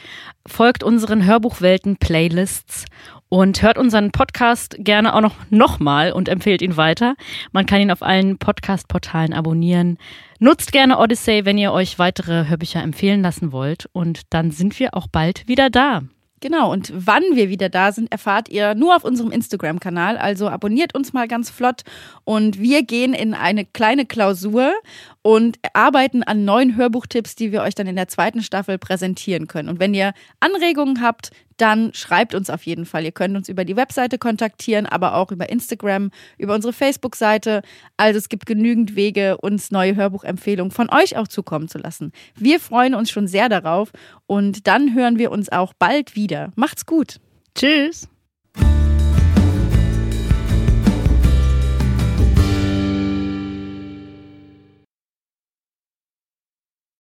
Folgt 0.46 0.84
unseren 0.84 1.24
Hörbuchwelten-Playlists 1.24 2.84
und 3.28 3.62
hört 3.62 3.78
unseren 3.78 4.10
Podcast 4.10 4.76
gerne 4.78 5.14
auch 5.14 5.20
noch 5.20 5.34
nochmal 5.50 6.12
und 6.12 6.28
empfehlt 6.28 6.62
ihn 6.62 6.76
weiter. 6.76 7.16
Man 7.52 7.66
kann 7.66 7.80
ihn 7.80 7.90
auf 7.90 8.02
allen 8.02 8.38
Podcast-Portalen 8.38 9.32
abonnieren. 9.32 9.98
Nutzt 10.38 10.72
gerne 10.72 10.98
Odyssey, 10.98 11.44
wenn 11.44 11.58
ihr 11.58 11.72
euch 11.72 11.98
weitere 11.98 12.48
Hörbücher 12.48 12.82
empfehlen 12.82 13.22
lassen 13.22 13.52
wollt. 13.52 13.88
Und 13.92 14.22
dann 14.30 14.50
sind 14.50 14.78
wir 14.78 14.94
auch 14.94 15.06
bald 15.06 15.48
wieder 15.48 15.70
da. 15.70 16.02
Genau, 16.44 16.70
und 16.70 16.92
wann 16.94 17.22
wir 17.32 17.48
wieder 17.48 17.70
da 17.70 17.90
sind, 17.90 18.12
erfahrt 18.12 18.50
ihr 18.50 18.74
nur 18.74 18.94
auf 18.94 19.02
unserem 19.02 19.30
Instagram-Kanal. 19.30 20.18
Also 20.18 20.50
abonniert 20.50 20.94
uns 20.94 21.14
mal 21.14 21.26
ganz 21.26 21.48
flott 21.48 21.84
und 22.24 22.60
wir 22.60 22.82
gehen 22.82 23.14
in 23.14 23.32
eine 23.32 23.64
kleine 23.64 24.04
Klausur 24.04 24.74
und 25.26 25.58
arbeiten 25.72 26.22
an 26.22 26.44
neuen 26.44 26.76
Hörbuchtipps, 26.76 27.34
die 27.34 27.50
wir 27.50 27.62
euch 27.62 27.74
dann 27.74 27.86
in 27.86 27.96
der 27.96 28.08
zweiten 28.08 28.42
Staffel 28.42 28.76
präsentieren 28.76 29.46
können. 29.48 29.70
Und 29.70 29.80
wenn 29.80 29.94
ihr 29.94 30.12
Anregungen 30.38 31.00
habt, 31.00 31.30
dann 31.56 31.94
schreibt 31.94 32.34
uns 32.34 32.50
auf 32.50 32.64
jeden 32.64 32.84
Fall. 32.84 33.04
Ihr 33.04 33.12
könnt 33.12 33.34
uns 33.34 33.48
über 33.48 33.64
die 33.64 33.74
Webseite 33.74 34.18
kontaktieren, 34.18 34.84
aber 34.84 35.14
auch 35.14 35.32
über 35.32 35.48
Instagram, 35.48 36.10
über 36.36 36.54
unsere 36.54 36.74
Facebook-Seite. 36.74 37.62
Also 37.96 38.18
es 38.18 38.28
gibt 38.28 38.44
genügend 38.44 38.96
Wege, 38.96 39.38
uns 39.38 39.70
neue 39.70 39.96
Hörbuchempfehlungen 39.96 40.70
von 40.70 40.90
euch 40.90 41.16
auch 41.16 41.28
zukommen 41.28 41.68
zu 41.68 41.78
lassen. 41.78 42.12
Wir 42.36 42.60
freuen 42.60 42.94
uns 42.94 43.10
schon 43.10 43.26
sehr 43.26 43.48
darauf 43.48 43.92
und 44.26 44.66
dann 44.66 44.94
hören 44.94 45.18
wir 45.18 45.32
uns 45.32 45.50
auch 45.50 45.72
bald 45.72 46.16
wieder. 46.16 46.52
Macht's 46.54 46.84
gut. 46.84 47.18
Tschüss. 47.54 48.08